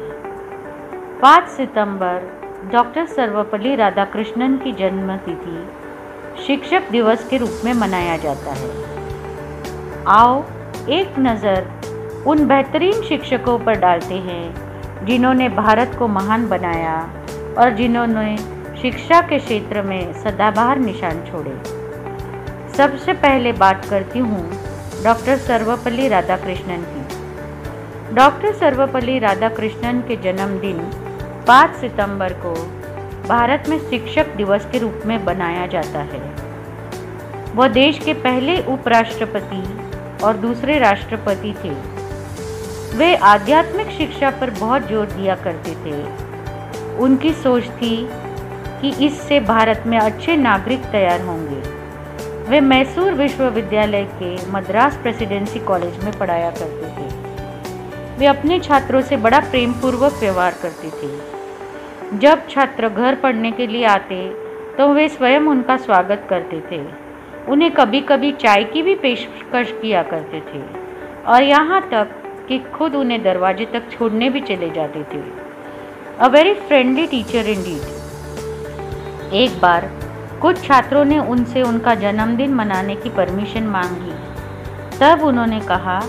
[1.20, 2.20] 5 सितंबर,
[2.72, 8.70] डॉक्टर सर्वपल्ली राधाकृष्णन की जन्म तिथि शिक्षक दिवस के रूप में मनाया जाता है।
[10.08, 10.42] आओ,
[10.88, 16.96] एक नज़र उन बेहतरीन शिक्षकों पर डालते हैं, जिन्होंने भारत को महान बनाया
[17.58, 18.36] और जिन्होंने
[18.82, 21.56] शिक्षा के क्षेत्र में सदाबहार निशान छोड़े।
[22.76, 24.50] सबसे पहले बात करती हूँ
[25.04, 26.97] डॉक्टर सर्वपल्ली राधाकृष्णन की।
[28.14, 30.78] डॉक्टर सर्वपल्ली राधाकृष्णन के जन्मदिन
[31.48, 32.52] 5 सितंबर को
[33.28, 36.20] भारत में शिक्षक दिवस के रूप में बनाया जाता है।
[37.54, 39.62] वह देश के पहले उपराष्ट्रपति
[40.24, 41.74] और दूसरे राष्ट्रपति थे।
[42.98, 46.02] वे आध्यात्मिक शिक्षा पर बहुत ज़ोर दिया करते थे।
[46.98, 47.96] उनकी सोच थी
[48.80, 51.60] कि इससे भारत में अच्छे नागरिक तैयार होंगे।
[52.50, 57.27] वे मैसूर विश्वविद्यालय के मद्रास प्रेसिडेंसी कॉलेज में पढ़ाया करते थे।
[58.18, 63.66] वे अपने छात्रों से बड़ा प्रेम पूर्वक व्यवहार करते थे। जब छात्र घर पढ़ने के
[63.66, 64.16] लिए आते
[64.78, 66.80] तो वे स्वयं उनका स्वागत करते थे।
[67.48, 70.62] उन्हें कभी कभी चाय की भी पेशकश किया करते थे
[71.24, 72.08] और यहाँ तक
[72.48, 75.22] कि खुद उन्हें दरवाजे तक छोड़ने भी चले जाते थे।
[76.18, 77.64] A very friendly teacher in
[79.34, 79.90] एक बार,
[80.42, 84.12] कुछ छात्रों ने उनसे उनका जन्मदिन मनाने की परमिशन मांगी।
[85.00, 86.00] तब उन्होंने कहा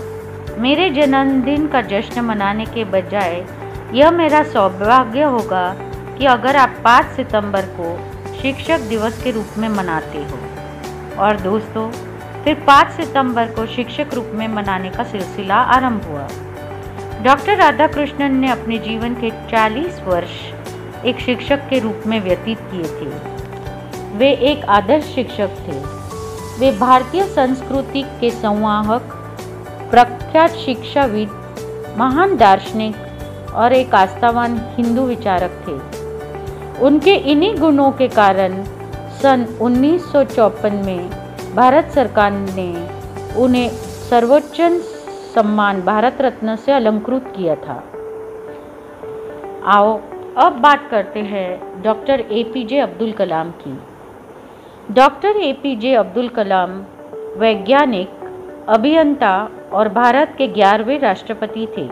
[0.60, 3.46] मेरे जन्मदिन का जश्न मनाने के बजाय,
[3.94, 5.76] यह मेरा सौभाग्य होगा
[6.18, 7.98] कि अगर आप 5 सितंबर को
[8.42, 10.38] शिक्षक दिवस के रूप में मनाते हो।
[11.22, 11.90] और दोस्तों,
[12.44, 16.28] फिर 5 सितंबर को शिक्षक रूप में मनाने का सिलसिला आरंभ हुआ।
[17.22, 20.52] डॉक्टर राधाकृष्णन ने अपने जीवन के 40 वर्ष
[21.04, 25.78] एक शिक्षक के रूप में व्यतीत किए थे। वे एक आदर्श शिक्षक थे।
[26.60, 29.16] वे भारतीय संस्कृति के संवाहक
[29.90, 31.28] प्रख्यात शिक्षाविद,
[31.98, 35.72] महान दार्शनिक और एक आस्थावान हिंदू विचारक थे।
[36.80, 38.64] उनके इन्हीं गुणों के कारण
[39.22, 40.12] सन उन्नीस
[40.64, 41.10] में
[41.54, 42.88] भारत सरकार ने
[43.36, 43.68] उन्हें
[44.10, 44.60] सर्वोच्च
[45.34, 47.82] सम्मान भारत रत्न से अलंकृत किया था।
[49.64, 50.00] आओ,
[50.36, 53.78] अब बात करते हैं doctor A P J Abdul Kalam की।
[54.94, 56.70] Doctor A P J Abdul Kalam
[57.36, 58.10] वैज्ञानिक,
[58.68, 61.88] अभियंता और भारत के ग्यारहवें राष्ट्रपति थे।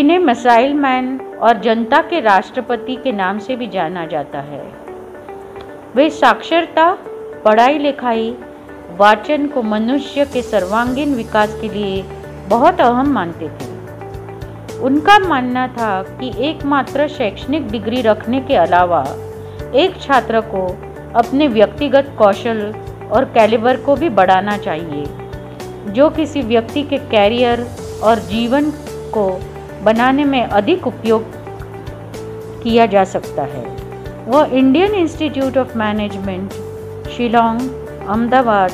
[0.00, 4.62] इन्हें मिसाइल मैन और जनता के राष्ट्रपति के नाम से भी जाना जाता है।
[5.96, 6.90] वे साक्षरता
[7.44, 8.30] पढ़ाई लिखाई
[8.98, 12.02] वाचन को मनुष्य के सर्वांगीण विकास के लिए
[12.48, 13.72] बहुत अहम मानते थे।
[14.78, 19.04] उनका मानना था कि एकमात्र शैक्षणिक डिग्री रखने के अलावा
[19.74, 20.66] एक छात्र को
[21.18, 22.60] अपने व्यक्तिगत कौशल
[23.12, 25.04] और कैलिबर को भी बढ़ाना चाहिए।
[25.86, 27.66] जो किसी व्यक्ति के कैरियर
[28.02, 28.70] और जीवन
[29.14, 29.40] को
[29.82, 31.22] बनाने में अधिक उपयोग
[32.62, 33.64] किया जा सकता है।
[34.26, 36.52] वह Indian Institute of Management,
[37.10, 37.60] Shillong,
[38.08, 38.72] Ahmedabad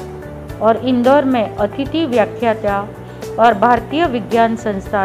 [0.62, 2.88] और इंदौर में अतिथि व्याख्याता
[3.38, 5.02] और भारतीय विज्ञान संस्था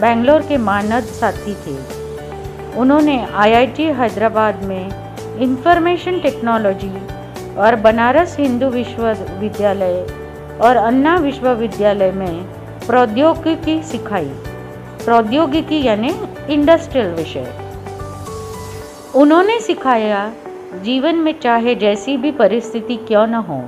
[0.00, 1.76] बेंगलोर के मानद साथी थे।
[2.78, 6.94] उन्होंने आईआईटी हैदराबाद में इंफॉर्मेशन टेक्नोलॉजी
[7.56, 10.04] और बनारस हिंदू विश्वविद्यालय
[10.62, 12.44] और अन्ना विश्वविद्यालय में
[12.86, 14.30] प्रौद्योगिकी सिखाई।
[15.04, 16.12] प्रौद्योगिकी यानी
[16.50, 17.46] इंडस्ट्रियल विषय।
[19.14, 20.32] उन्होंने सिखाया,
[20.82, 23.58] जीवन में चाहे जैसी भी परिस्थिति क्यों न हो,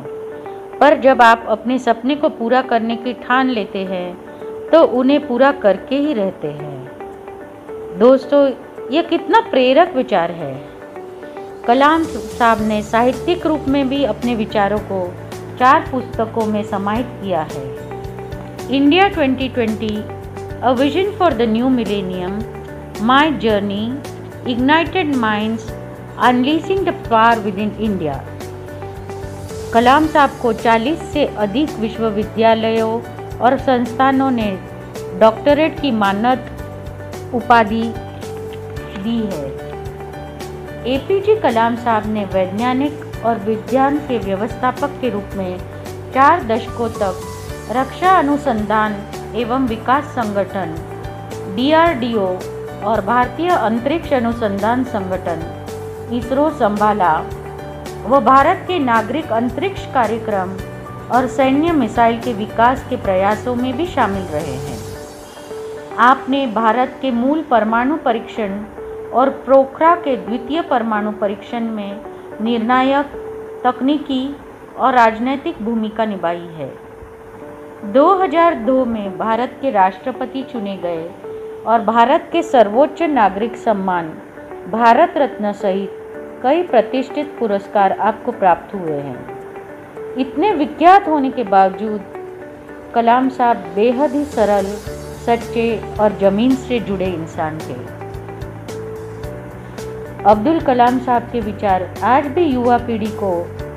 [0.80, 5.50] पर जब आप अपने सपने को पूरा करने की ठान लेते हैं तो उन्हें पूरा
[5.52, 8.46] करके ही रहते हैं। दोस्तों,
[8.92, 10.54] ये कितना प्रेरक विचार है।
[11.66, 14.98] कलाम साहब ने साहित्यिक रूप में भी अपने विचारों को
[15.58, 17.64] चार पुस्तकों में समाहित किया है।
[18.76, 22.38] India 2020 a vision for the new millennium
[23.06, 23.84] my journey
[24.52, 25.70] ignited minds
[26.18, 28.22] unleashing the power within India
[29.74, 33.00] Kalam sahab को 40 से अधिक विश्वविद्यालयों
[33.38, 34.50] और संस्थानों ने
[35.20, 36.50] डॉक्टरेट की मानद
[37.34, 37.82] उपाधि
[39.04, 39.48] दी है।
[40.94, 45.58] एपीजे कलाम साहब ने वैज्ञानिक और विज्ञान के व्यवस्थापक के रूप में
[46.14, 47.20] चार दशकों तक
[47.70, 48.96] रक्षा अनुसंधान
[49.36, 50.74] एवं विकास संगठन,
[51.56, 52.26] डीआरडीओ
[52.84, 55.42] और भारतीय अंतरिक्ष अनुसंधान संगठन,
[56.12, 57.12] इसरो संभाला।
[58.06, 60.56] वह भारत के नागरिक अंतरिक्ष कार्यक्रम
[61.08, 64.78] और सैन्य मिसाइल के विकास के प्रयासों में भी शामिल रहे हैं।
[65.98, 68.58] आपने भारत के मूल परमाणु परीक्षण
[69.12, 73.06] और प्रोखरा के द्वितीय परमाणु परीक्षण में निर्णायक,
[73.64, 74.36] तकनीकी
[74.78, 76.72] और राजनैतिक भूमिका निभाई है।
[77.92, 81.10] 2002 में भारत के राष्ट्रपति चुने गए
[81.66, 84.08] और भारत के सर्वोच्च नागरिक सम्मान
[84.72, 86.00] भारत रत्न सहित
[86.42, 92.00] कई प्रतिष्ठित पुरस्कार आपको प्राप्त हुए हैं। इतने विख्यात होने के बावजूद
[92.94, 94.66] कलाम साहब बेहद ही सरल,
[95.26, 98.03] सच्चे और ज़मीन से जुड़े इंसान थे।
[100.26, 103.30] अब्दुल कलाम साहब के विचार आज भी युवा पीढ़ी को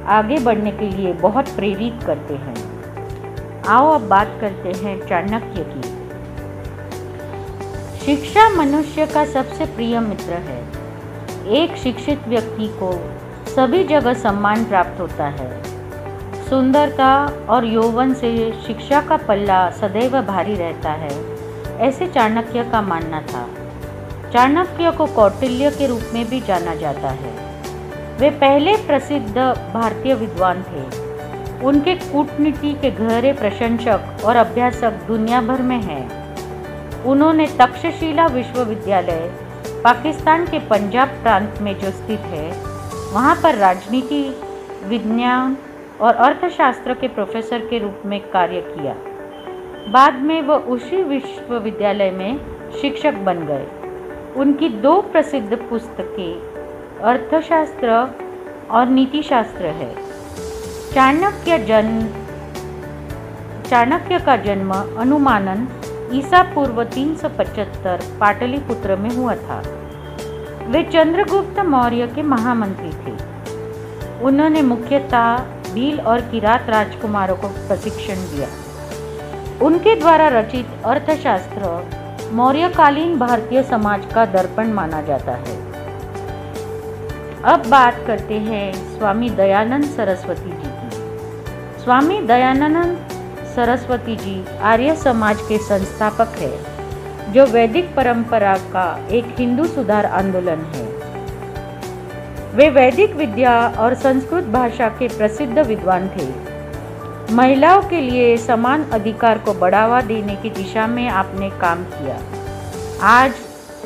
[0.08, 5.82] आगे बढ़ने के लिए बहुत प्रेरित करते हैं। आओ अब बात करते हैं चाणक्य की।
[8.06, 10.62] शिक्षा मनुष्य का सबसे प्रिय मित्र है।
[11.56, 12.94] एक शिक्षित व्यक्ति को
[13.46, 15.52] सभी जगह सम्मान प्राप्त होता है।
[16.50, 17.12] सुंदरता
[17.50, 21.12] और यौवन से शिक्षा का पल्ला सदैव भारी रहता है,
[21.80, 23.48] ऐसे चाणक्य का मानना था।
[24.34, 27.48] चाणक्य को कौटिल्य के रूप में भी जाना जाता है।
[28.20, 29.38] वे पहले प्रसिद्ध
[29.74, 31.08] भारतीय विद्वान थे।
[31.66, 36.28] उनके कूटनीति के गहरे प्रशंसक और अभ्यासक दुनिया भर में हैं।
[37.04, 39.34] उन्होंने तक्षशिला विश्वविद्यालय,
[39.84, 42.52] पाकिस्तान के पंजाब प्रांत में जो स्थित है,
[43.14, 44.42] वहाँ पर राजनीति,
[44.86, 45.58] विज्ञान
[46.02, 48.96] और अर्थशास्त्र के प्रोफेसर के रूप में कार्य किया।
[49.92, 52.40] बाद में वह उसी विश्वविद्यालय में
[52.82, 53.87] शिक्षक बन गए।
[54.38, 57.90] उनकी दो प्रसिद्ध पुस्तकें अर्थशास्त्र
[58.72, 59.96] और नीतिशास्त्र है।
[60.94, 62.08] चाणक्य जन्म
[63.70, 65.68] चाणक्य का जन्म अनुमानन
[66.14, 69.62] ईसा पूर्व 375 पाटलिपुत्र में हुआ था।
[70.68, 73.18] वे चंद्रगुप्त मौर्य के महामंत्री थे।
[74.24, 75.38] उन्होंने मुख्यतः
[75.74, 78.48] भील और किरात राजकुमारों को प्रशिक्षण दिया।
[79.66, 81.62] उनके द्वारा रचित अर्थशास्त्र
[82.34, 85.56] मौर्यकालीन भारतीय समाज का दर्पण माना जाता है।
[87.44, 92.98] अब बात करते हैं स्वामी दयानंद सरस्वती जी की। स्वामी दयानंद
[93.56, 96.52] सरस्वती जी आर्य समाज के संस्थापक है,
[97.34, 100.86] जो वैदिक परंपरा का एक हिंदू सुधार आंदोलन है।
[102.56, 106.47] वे वैदिक विद्या और संस्कृत भाषा के प्रसिद्ध विद्वान थे।
[107.32, 112.20] महिलाओं के लिए समान अधिकार को बढ़ावा देने की दिशा में आपने काम किया।
[113.08, 113.34] आज,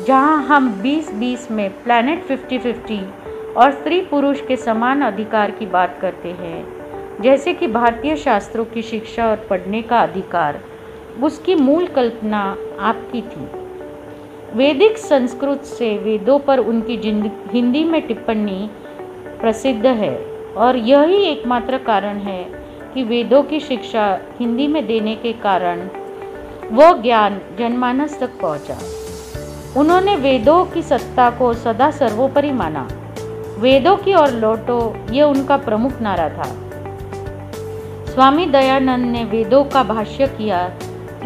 [0.06, 3.00] जहाँ हम 2020 में प्लैनेट 50-50
[3.56, 8.82] और स्त्री पुरुष के समान अधिकार की बात करते हैं, जैसे कि भारतीय शास्त्रों की
[8.82, 10.60] शिक्षा और पढ़ने का अधिकार,
[11.22, 12.44] उसकी मूल कल्पना
[12.80, 13.48] आपकी थी।
[14.54, 16.96] वैदिक संस्कृत से वेदों पर उनकी
[17.52, 18.70] हिंदी में टिप्पणी
[19.40, 20.16] प्रसिद्ध है
[20.56, 22.61] और यही एकमात्र कारण है
[22.94, 24.06] कि वेदों की शिक्षा
[24.40, 25.80] हिंदी में देने के कारण
[26.72, 28.78] वो ज्ञान जनमानस तक पहुँचा।
[29.80, 32.88] उन्होंने वेदों की सत्ता को सदा सर्वोपरि माना।
[33.58, 34.78] वेदों की ओर लौटो
[35.12, 36.50] यह उनका प्रमुख नारा था।
[38.06, 40.72] स्वामी दयानंद ने वेदों का भाष्य किया,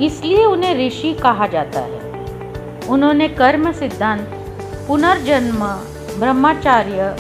[0.01, 2.01] इसलिए उन्हें ऋषि कहा जाता है।
[2.89, 4.29] उन्होंने कर्म सिद्धांत,
[4.89, 5.65] पुनर्जन्म,
[6.21, 7.17] ब्रह्मचार्य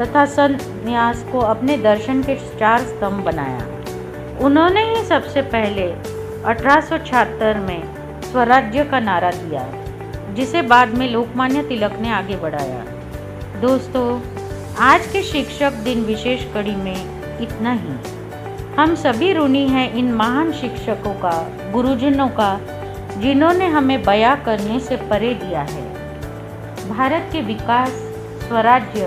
[0.00, 3.77] तथा संन्यास को अपने दर्शन के चार स्तंभ बनाया।
[4.40, 5.82] उन्होंने ही सबसे पहले
[6.44, 7.82] अठारह में
[8.22, 9.64] स्वराज्य का नारा दिया,
[10.34, 12.84] जिसे बाद में लोकमान्य तिलक ने आगे बढ़ाया।
[13.60, 14.20] दोस्तों,
[14.80, 17.96] आज के शिक्षक दिन विशेष कड़ी में इतना ही।
[18.76, 21.32] हम सभी ऋणी हैं इन महान शिक्षकों का,
[21.72, 22.60] गुरुजनों का,
[23.18, 25.82] जिन्होंने हमें बया करने से परे दिया है।
[26.88, 27.90] भारत के विकास,
[28.48, 29.06] स्वराज्य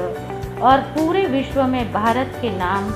[0.61, 2.93] और पूरे विश्व में भारत के नाम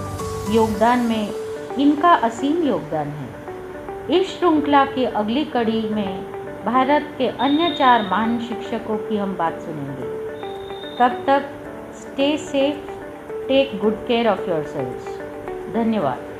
[0.55, 1.44] योगदान में
[1.79, 3.45] इनका असीम योगदान है।
[4.19, 6.23] इस श्रृंखला की अगली कड़ी में
[6.65, 10.07] भारत के अन्य चार महान शिक्षकों की हम बात सुनेंगे।
[10.99, 11.49] तब तक
[11.93, 12.91] stay safe
[13.47, 15.19] take good care of your selves
[15.73, 16.34] धन्यवाद।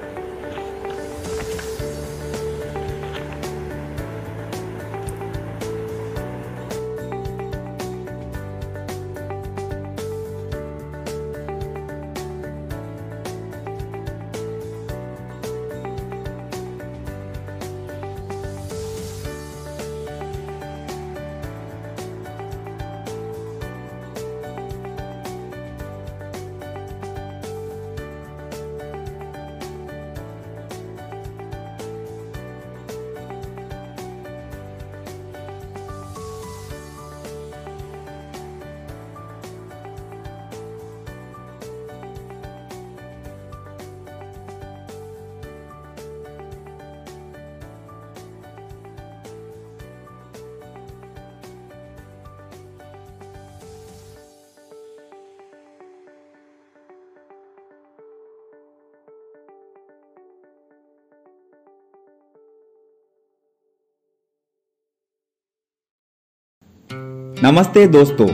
[67.46, 68.28] नमस्ते दोस्तों,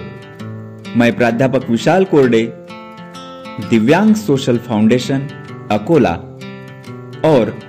[0.97, 2.41] मैं प्राध्यापक विशाल कोरडे,
[3.69, 5.27] दिव्यांग सोशल फाउंडेशन,
[5.71, 6.11] अकोला,
[7.25, 7.59] और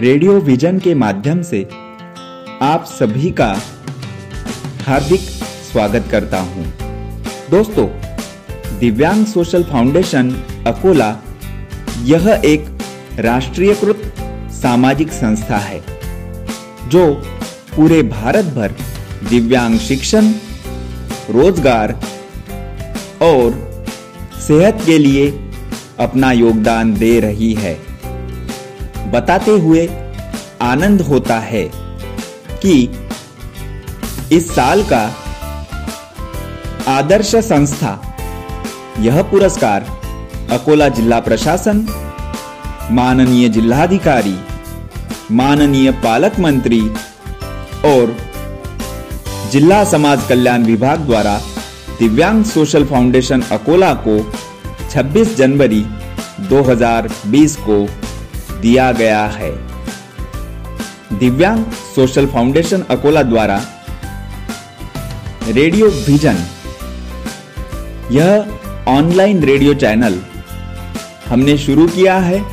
[0.00, 1.62] रेडियो विजन के माध्यम से
[2.62, 3.60] आप सभी का
[4.86, 5.20] हार्दिक
[5.72, 6.64] स्वागत करता हूँ।
[7.50, 7.86] दोस्तों,
[8.78, 10.32] दिव्यांग सोशल फाउंडेशन,
[10.66, 11.16] अकोला,
[12.02, 12.66] यह एक
[13.18, 14.14] राष्ट्रीयकृत
[14.52, 15.82] सामाजिक संस्था है,
[16.88, 17.12] जो
[17.76, 18.74] पूरे भारत भर
[19.28, 20.32] दिव्यांग शिक्षण
[21.30, 21.92] रोज़गार
[23.22, 23.52] और
[24.40, 25.28] सेहत के लिए
[26.00, 27.74] अपना योगदान दे रही है।
[29.12, 29.86] बताते हुए
[30.62, 31.64] आनंद होता है
[32.62, 32.74] कि
[34.32, 35.04] इस साल का
[36.88, 38.00] आदर्श संस्था,
[39.00, 39.86] यह पुरस्कार
[40.52, 41.86] अकोला जिला प्रशासन,
[42.90, 44.36] माननीय जिलाधिकारी,
[45.32, 46.80] माननीय पालक मंत्री
[47.84, 48.16] और
[49.54, 51.36] जिला समाज कल्याण विभाग द्वारा
[51.98, 54.16] दिव्यांग सोशल फाउंडेशन अकोला को
[54.92, 55.82] 26 जनवरी
[56.50, 57.76] 2020 को
[58.62, 59.52] दिया गया है।
[61.18, 61.62] दिव्यांग
[61.94, 63.60] सोशल फाउंडेशन अकोला द्वारा
[65.48, 66.44] रेडियो विजन,
[68.10, 70.20] यह ऑनलाइन रेडियो चैनल
[71.28, 72.44] हमने शुरू किया है।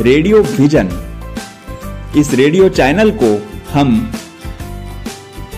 [0.00, 0.98] रेडियो विजन,
[2.16, 3.38] इस रेडियो चैनल को
[3.72, 3.98] हम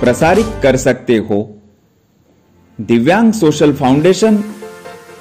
[0.00, 1.56] प्रसारित कर सकते हो।
[2.80, 4.36] दिव्यांग सोशल फाउंडेशन,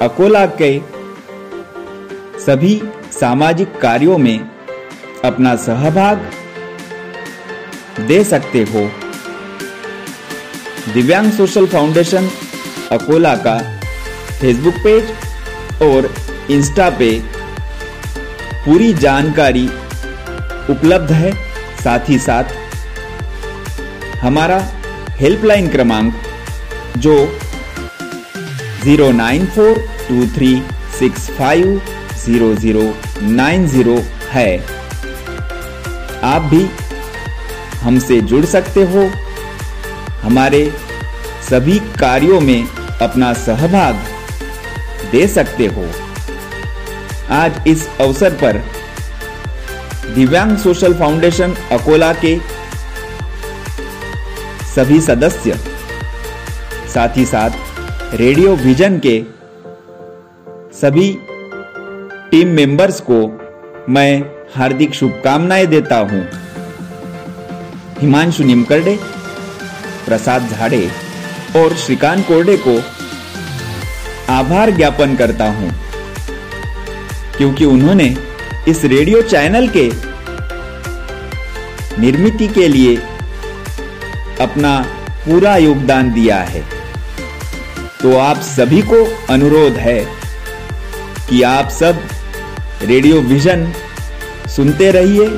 [0.02, 0.80] अकोला के
[2.40, 4.50] सभी सामाजिक कार्यों में
[5.26, 6.30] अपना सहभाग
[8.08, 8.90] दे सकते हो।
[10.94, 12.30] दिव्यांग सोशल फाउंडेशन,
[12.92, 13.58] अकोला का
[14.40, 15.10] फेसबुक पेज
[15.82, 16.14] और
[16.52, 17.12] इंस्टा पे
[18.66, 19.68] पूरी जानकारी
[20.70, 21.32] उपलब्ध है।
[21.84, 22.44] साथ ही साथ
[24.22, 24.58] हमारा
[25.20, 26.14] हेल्पलाइन क्रमांक
[26.98, 27.14] जो
[28.84, 30.52] zero nine four two three
[31.00, 31.82] six five
[32.24, 32.84] zero zero
[33.22, 33.96] nine zero
[34.32, 34.50] है।
[36.24, 36.64] आप भी
[37.82, 39.10] हमसे जुड़ सकते हो।
[40.22, 40.64] हमारे
[41.50, 42.68] सभी कार्यों में
[43.02, 44.06] अपना सहभाग
[45.12, 45.86] दे सकते हो।
[47.36, 48.64] आज इस अवसर पर
[50.16, 52.38] दिव्यांग सोशल फाउंडेशन अकोला के
[54.80, 55.54] सभी सदस्य,
[56.94, 59.16] साथ ही साथ रेडियो विजन के
[60.74, 61.08] सभी
[62.32, 63.18] टीम मेंबर्स को
[63.90, 64.22] मैं
[64.56, 66.22] हार्दिक शुभकामनाएँ देता हूँ।
[68.00, 68.98] हिमांशु निमकरडे,
[70.06, 70.82] प्रसाद झाड़े
[71.58, 72.80] और श्रीकांत कोरडे को
[74.34, 75.72] आभार ज्ञापन करता हूँ,
[77.38, 78.16] क्योंकि उन्होंने
[78.68, 79.88] इस रेडियो चैनल के
[82.02, 82.98] निर्मिति के लिए
[84.42, 84.80] अपना
[85.26, 86.64] पूरा योगदान दिया है।
[88.02, 90.00] तो आप सभी को अनुरोध है
[91.30, 92.08] कि आप सब
[92.84, 93.74] रेडियो विजन
[94.56, 95.30] सुनते रहिए।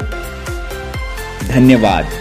[1.48, 2.21] धन्यवाद।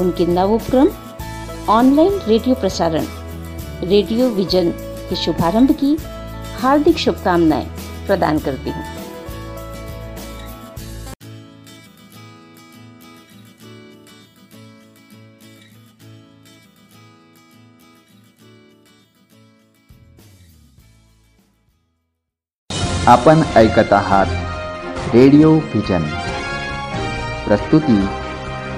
[0.00, 0.88] उनके नवोपक्रम
[1.70, 3.06] ऑनलाइन रेडियो प्रसारण,
[3.84, 4.70] रेडियो विजन
[5.08, 5.96] के शुभारंभ की
[6.60, 7.66] हार्दिक शुभकामनाएँ
[8.06, 8.84] प्रदान करती हूँ।
[23.08, 26.04] आपण ऐकत आहात रेडिओ व्हिजन
[27.46, 28.23] प्रस्तुती